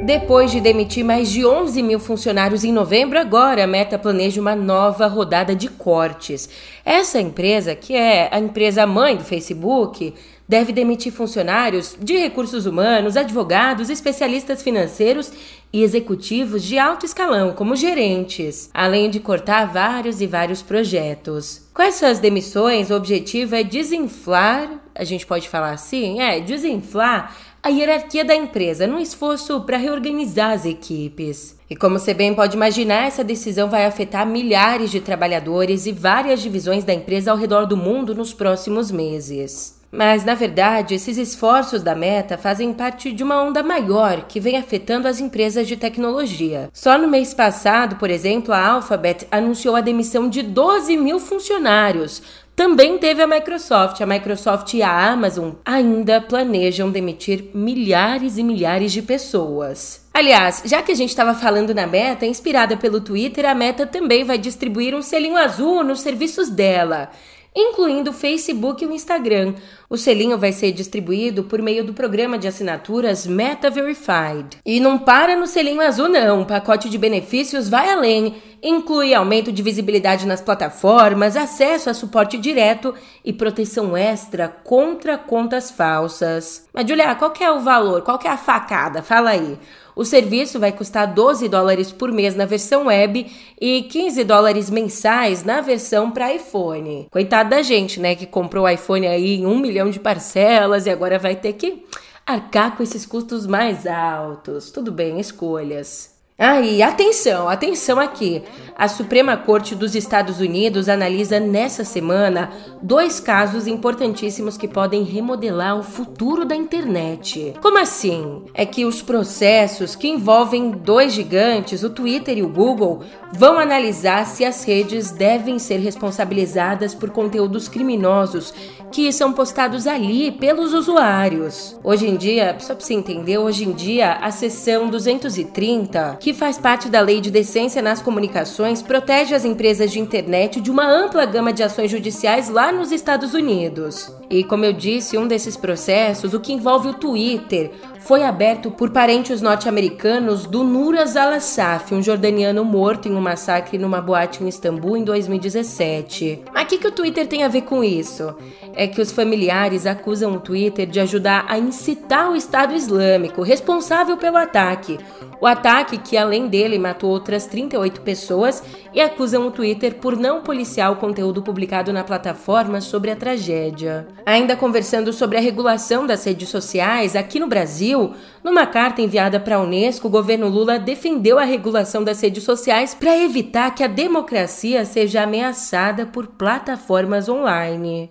Depois 0.04 0.50
de 0.50 0.60
demitir 0.60 1.02
mais 1.02 1.30
de 1.30 1.46
11 1.46 1.82
mil 1.82 1.98
funcionários 1.98 2.62
em 2.62 2.70
novembro, 2.70 3.18
agora 3.18 3.64
a 3.64 3.66
Meta 3.66 3.98
planeja 3.98 4.38
uma 4.38 4.54
nova 4.54 5.06
rodada 5.06 5.56
de 5.56 5.66
cortes. 5.66 6.46
Essa 6.84 7.18
empresa, 7.18 7.74
que 7.74 7.94
é 7.96 8.28
a 8.30 8.38
empresa 8.38 8.86
mãe 8.86 9.16
do 9.16 9.24
Facebook, 9.24 10.12
deve 10.46 10.74
demitir 10.74 11.10
funcionários 11.10 11.96
de 11.98 12.18
recursos 12.18 12.66
humanos, 12.66 13.16
advogados, 13.16 13.88
especialistas 13.88 14.62
financeiros 14.62 15.32
e 15.72 15.82
executivos 15.82 16.62
de 16.62 16.78
alto 16.78 17.06
escalão, 17.06 17.54
como 17.54 17.74
gerentes, 17.74 18.68
além 18.74 19.08
de 19.08 19.20
cortar 19.20 19.72
vários 19.72 20.20
e 20.20 20.26
vários 20.26 20.60
projetos. 20.60 21.62
Com 21.72 21.80
essas 21.80 22.20
demissões, 22.20 22.90
o 22.90 22.94
objetivo 22.94 23.54
é 23.54 23.62
desinflar, 23.62 24.83
a 24.94 25.04
gente 25.04 25.26
pode 25.26 25.48
falar 25.48 25.72
assim, 25.72 26.20
é 26.20 26.40
desinflar 26.40 27.34
a 27.62 27.68
hierarquia 27.68 28.24
da 28.24 28.34
empresa 28.34 28.86
num 28.86 28.98
esforço 28.98 29.60
para 29.62 29.78
reorganizar 29.78 30.52
as 30.52 30.66
equipes. 30.66 31.58
E 31.68 31.74
como 31.74 31.98
você 31.98 32.12
bem 32.12 32.34
pode 32.34 32.54
imaginar, 32.54 33.06
essa 33.06 33.24
decisão 33.24 33.70
vai 33.70 33.86
afetar 33.86 34.26
milhares 34.26 34.90
de 34.90 35.00
trabalhadores 35.00 35.86
e 35.86 35.92
várias 35.92 36.42
divisões 36.42 36.84
da 36.84 36.92
empresa 36.92 37.30
ao 37.30 37.38
redor 37.38 37.64
do 37.66 37.76
mundo 37.76 38.14
nos 38.14 38.34
próximos 38.34 38.90
meses. 38.90 39.82
Mas, 39.90 40.24
na 40.24 40.34
verdade, 40.34 40.96
esses 40.96 41.16
esforços 41.16 41.80
da 41.80 41.94
Meta 41.94 42.36
fazem 42.36 42.72
parte 42.72 43.12
de 43.12 43.22
uma 43.22 43.40
onda 43.40 43.62
maior 43.62 44.24
que 44.24 44.40
vem 44.40 44.56
afetando 44.56 45.06
as 45.06 45.20
empresas 45.20 45.68
de 45.68 45.76
tecnologia. 45.76 46.68
Só 46.72 46.98
no 46.98 47.06
mês 47.06 47.32
passado, 47.32 47.94
por 47.94 48.10
exemplo, 48.10 48.52
a 48.52 48.66
Alphabet 48.66 49.24
anunciou 49.30 49.76
a 49.76 49.80
demissão 49.80 50.28
de 50.28 50.42
12 50.42 50.96
mil 50.96 51.20
funcionários, 51.20 52.20
também 52.56 52.98
teve 52.98 53.20
a 53.22 53.26
Microsoft. 53.26 54.00
A 54.00 54.06
Microsoft 54.06 54.74
e 54.74 54.82
a 54.82 55.10
Amazon 55.10 55.52
ainda 55.64 56.20
planejam 56.20 56.90
demitir 56.90 57.50
milhares 57.52 58.38
e 58.38 58.42
milhares 58.42 58.92
de 58.92 59.02
pessoas. 59.02 60.06
Aliás, 60.14 60.62
já 60.64 60.80
que 60.80 60.92
a 60.92 60.94
gente 60.94 61.10
estava 61.10 61.34
falando 61.34 61.74
na 61.74 61.86
Meta, 61.86 62.24
inspirada 62.24 62.76
pelo 62.76 63.00
Twitter, 63.00 63.44
a 63.44 63.54
Meta 63.54 63.86
também 63.86 64.22
vai 64.22 64.38
distribuir 64.38 64.94
um 64.94 65.02
selinho 65.02 65.36
azul 65.36 65.82
nos 65.82 66.00
serviços 66.00 66.48
dela 66.48 67.10
incluindo 67.54 68.10
o 68.10 68.14
Facebook 68.14 68.82
e 68.82 68.86
o 68.86 68.92
Instagram. 68.92 69.54
O 69.94 69.96
selinho 69.96 70.36
vai 70.36 70.50
ser 70.50 70.72
distribuído 70.72 71.44
por 71.44 71.62
meio 71.62 71.84
do 71.84 71.94
programa 71.94 72.36
de 72.36 72.48
assinaturas 72.48 73.28
Meta 73.28 73.70
Verified. 73.70 74.58
E 74.66 74.80
não 74.80 74.98
para 74.98 75.36
no 75.36 75.46
selinho 75.46 75.80
azul, 75.80 76.08
não. 76.08 76.42
O 76.42 76.44
pacote 76.44 76.90
de 76.90 76.98
benefícios 76.98 77.68
vai 77.68 77.88
além. 77.88 78.34
Inclui 78.60 79.14
aumento 79.14 79.52
de 79.52 79.62
visibilidade 79.62 80.26
nas 80.26 80.40
plataformas, 80.40 81.36
acesso 81.36 81.88
a 81.88 81.94
suporte 81.94 82.36
direto 82.36 82.92
e 83.24 83.32
proteção 83.32 83.96
extra 83.96 84.48
contra 84.48 85.16
contas 85.16 85.70
falsas. 85.70 86.66
Mas, 86.72 86.88
Julia, 86.88 87.14
qual 87.14 87.32
é 87.38 87.52
o 87.52 87.60
valor? 87.60 88.02
Qual 88.02 88.18
é 88.24 88.28
a 88.28 88.36
facada? 88.36 89.00
Fala 89.00 89.30
aí. 89.30 89.56
O 89.96 90.04
serviço 90.04 90.58
vai 90.58 90.72
custar 90.72 91.06
12 91.06 91.48
dólares 91.48 91.92
por 91.92 92.10
mês 92.10 92.34
na 92.34 92.44
versão 92.44 92.86
web 92.86 93.26
e 93.60 93.82
15 93.82 94.24
dólares 94.24 94.68
mensais 94.68 95.44
na 95.44 95.60
versão 95.60 96.10
para 96.10 96.34
iPhone. 96.34 97.06
Coitado 97.12 97.50
da 97.50 97.62
gente, 97.62 98.00
né, 98.00 98.16
que 98.16 98.26
comprou 98.26 98.64
o 98.64 98.68
iPhone 98.68 99.06
aí 99.06 99.36
em 99.36 99.46
um 99.46 99.56
milhão 99.56 99.83
de 99.90 100.00
parcelas 100.00 100.86
e 100.86 100.90
agora 100.90 101.18
vai 101.18 101.36
ter 101.36 101.54
que 101.54 101.86
arcar 102.26 102.76
com 102.76 102.82
esses 102.82 103.04
custos 103.04 103.46
mais 103.46 103.86
altos. 103.86 104.70
Tudo 104.70 104.90
bem, 104.90 105.20
escolhas. 105.20 106.13
Ah, 106.36 106.58
atenção, 106.84 107.48
atenção 107.48 108.00
aqui. 108.00 108.42
A 108.76 108.88
Suprema 108.88 109.36
Corte 109.36 109.72
dos 109.72 109.94
Estados 109.94 110.40
Unidos 110.40 110.88
analisa 110.88 111.38
nessa 111.38 111.84
semana 111.84 112.50
dois 112.82 113.20
casos 113.20 113.68
importantíssimos 113.68 114.56
que 114.56 114.66
podem 114.66 115.04
remodelar 115.04 115.78
o 115.78 115.84
futuro 115.84 116.44
da 116.44 116.56
internet. 116.56 117.54
Como 117.62 117.78
assim? 117.78 118.42
É 118.52 118.66
que 118.66 118.84
os 118.84 119.00
processos 119.00 119.94
que 119.94 120.08
envolvem 120.08 120.72
dois 120.72 121.12
gigantes, 121.12 121.84
o 121.84 121.90
Twitter 121.90 122.36
e 122.36 122.42
o 122.42 122.48
Google, 122.48 123.04
vão 123.32 123.56
analisar 123.56 124.26
se 124.26 124.44
as 124.44 124.64
redes 124.64 125.12
devem 125.12 125.60
ser 125.60 125.78
responsabilizadas 125.78 126.96
por 126.96 127.10
conteúdos 127.10 127.68
criminosos 127.68 128.52
que 128.90 129.12
são 129.12 129.32
postados 129.32 129.86
ali 129.86 130.32
pelos 130.32 130.72
usuários. 130.72 131.78
Hoje 131.82 132.08
em 132.08 132.16
dia, 132.16 132.56
só 132.58 132.74
para 132.74 132.84
você 132.84 132.94
entender, 132.94 133.38
hoje 133.38 133.64
em 133.64 133.72
dia 133.72 134.14
a 134.14 134.30
seção 134.32 134.88
230, 134.88 136.16
que 136.24 136.32
faz 136.32 136.56
parte 136.56 136.88
da 136.88 137.02
Lei 137.02 137.20
de 137.20 137.30
Decência 137.30 137.82
nas 137.82 138.00
Comunicações, 138.00 138.80
protege 138.80 139.34
as 139.34 139.44
empresas 139.44 139.92
de 139.92 140.00
internet 140.00 140.58
de 140.58 140.70
uma 140.70 140.90
ampla 140.90 141.26
gama 141.26 141.52
de 141.52 141.62
ações 141.62 141.90
judiciais 141.90 142.48
lá 142.48 142.72
nos 142.72 142.92
Estados 142.92 143.34
Unidos. 143.34 144.10
E 144.30 144.42
como 144.42 144.64
eu 144.64 144.72
disse, 144.72 145.18
um 145.18 145.28
desses 145.28 145.54
processos, 145.54 146.32
o 146.32 146.40
que 146.40 146.54
envolve 146.54 146.88
o 146.88 146.94
Twitter, 146.94 147.72
foi 148.04 148.22
aberto 148.22 148.70
por 148.70 148.90
parentes 148.90 149.40
norte-americanos 149.40 150.44
do 150.44 150.62
Nuras 150.62 151.16
al-Assaf, 151.16 151.94
um 151.94 152.02
jordaniano 152.02 152.62
morto 152.62 153.08
em 153.08 153.14
um 153.14 153.20
massacre 153.20 153.78
numa 153.78 153.98
boate 153.98 154.44
em 154.44 154.48
Istambul 154.48 154.98
em 154.98 155.04
2017. 155.04 156.42
Mas 156.52 156.64
o 156.64 156.66
que, 156.66 156.78
que 156.78 156.86
o 156.86 156.92
Twitter 156.92 157.26
tem 157.26 157.44
a 157.44 157.48
ver 157.48 157.62
com 157.62 157.82
isso? 157.82 158.34
É 158.74 158.86
que 158.86 159.00
os 159.00 159.10
familiares 159.10 159.86
acusam 159.86 160.34
o 160.34 160.40
Twitter 160.40 160.86
de 160.86 161.00
ajudar 161.00 161.46
a 161.48 161.58
incitar 161.58 162.30
o 162.30 162.36
Estado 162.36 162.74
Islâmico, 162.74 163.42
responsável 163.42 164.18
pelo 164.18 164.36
ataque. 164.36 164.98
O 165.40 165.46
ataque, 165.46 165.98
que 165.98 166.16
além 166.16 166.46
dele 166.46 166.78
matou 166.78 167.10
outras 167.10 167.46
38 167.46 168.02
pessoas, 168.02 168.62
e 168.94 169.00
acusam 169.00 169.46
o 169.46 169.50
Twitter 169.50 169.96
por 169.96 170.16
não 170.16 170.40
policiar 170.40 170.92
o 170.92 170.96
conteúdo 170.96 171.42
publicado 171.42 171.92
na 171.92 172.04
plataforma 172.04 172.80
sobre 172.80 173.10
a 173.10 173.16
tragédia. 173.16 174.06
Ainda 174.24 174.56
conversando 174.56 175.12
sobre 175.12 175.36
a 175.36 175.40
regulação 175.40 176.06
das 176.06 176.24
redes 176.24 176.48
sociais, 176.48 177.16
aqui 177.16 177.40
no 177.40 177.48
Brasil, 177.48 177.93
numa 178.42 178.66
carta 178.66 179.02
enviada 179.02 179.38
para 179.38 179.56
a 179.56 179.60
Unesco, 179.60 180.08
o 180.08 180.10
governo 180.10 180.48
Lula 180.48 180.78
defendeu 180.78 181.38
a 181.38 181.44
regulação 181.44 182.02
das 182.02 182.20
redes 182.20 182.44
sociais 182.44 182.94
para 182.94 183.16
evitar 183.18 183.74
que 183.74 183.82
a 183.82 183.88
democracia 183.88 184.84
seja 184.84 185.22
ameaçada 185.22 186.06
por 186.06 186.26
plataformas 186.26 187.28
online. 187.28 188.10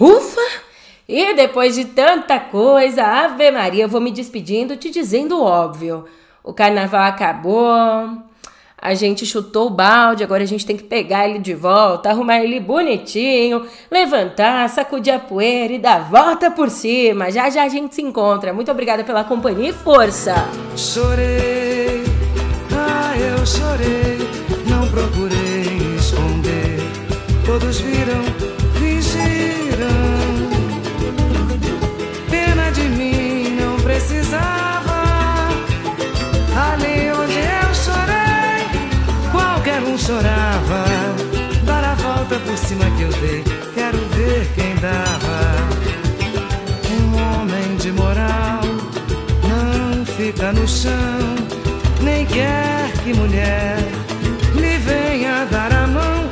Ufa! 0.00 0.40
E 1.08 1.34
depois 1.34 1.74
de 1.74 1.84
tanta 1.84 2.40
coisa, 2.40 3.04
Ave 3.04 3.50
Maria, 3.50 3.84
eu 3.84 3.88
vou 3.88 4.00
me 4.00 4.10
despedindo 4.10 4.76
te 4.76 4.90
dizendo 4.90 5.42
óbvio. 5.42 6.04
O 6.42 6.52
carnaval 6.52 7.04
acabou, 7.04 8.22
A 8.84 8.92
gente 8.92 9.24
chutou 9.24 9.68
o 9.68 9.70
balde, 9.70 10.22
agora 10.22 10.42
a 10.42 10.46
gente 10.46 10.66
tem 10.66 10.76
que 10.76 10.82
pegar 10.82 11.26
ele 11.26 11.38
de 11.38 11.54
volta, 11.54 12.10
arrumar 12.10 12.40
ele 12.40 12.60
bonitinho, 12.60 13.64
levantar, 13.90 14.68
sacudir 14.68 15.14
a 15.14 15.18
poeira 15.18 15.72
e 15.72 15.78
dar 15.78 16.10
volta 16.10 16.50
por 16.50 16.68
cima. 16.68 17.30
Já 17.30 17.48
já 17.48 17.64
a 17.64 17.68
gente 17.70 17.94
se 17.94 18.02
encontra. 18.02 18.52
Muito 18.52 18.70
obrigada 18.70 19.02
pela 19.02 19.24
companhia 19.24 19.70
e 19.70 19.72
força! 19.72 20.34
Chorei, 20.76 22.04
ah, 22.76 23.14
eu 23.16 23.46
chorei, 23.46 24.18
não 24.68 24.86
procurei 24.88 25.96
esconder. 25.96 26.76
Todos 27.46 27.80
viram, 27.80 28.22
no 50.52 50.68
chão, 50.68 50.92
nem 52.02 52.26
quer 52.26 52.92
que 53.02 53.14
mulher 53.14 53.78
lhe 54.54 54.78
venha 54.78 55.46
dar 55.46 55.72
a 55.72 55.86
mão. 55.86 56.23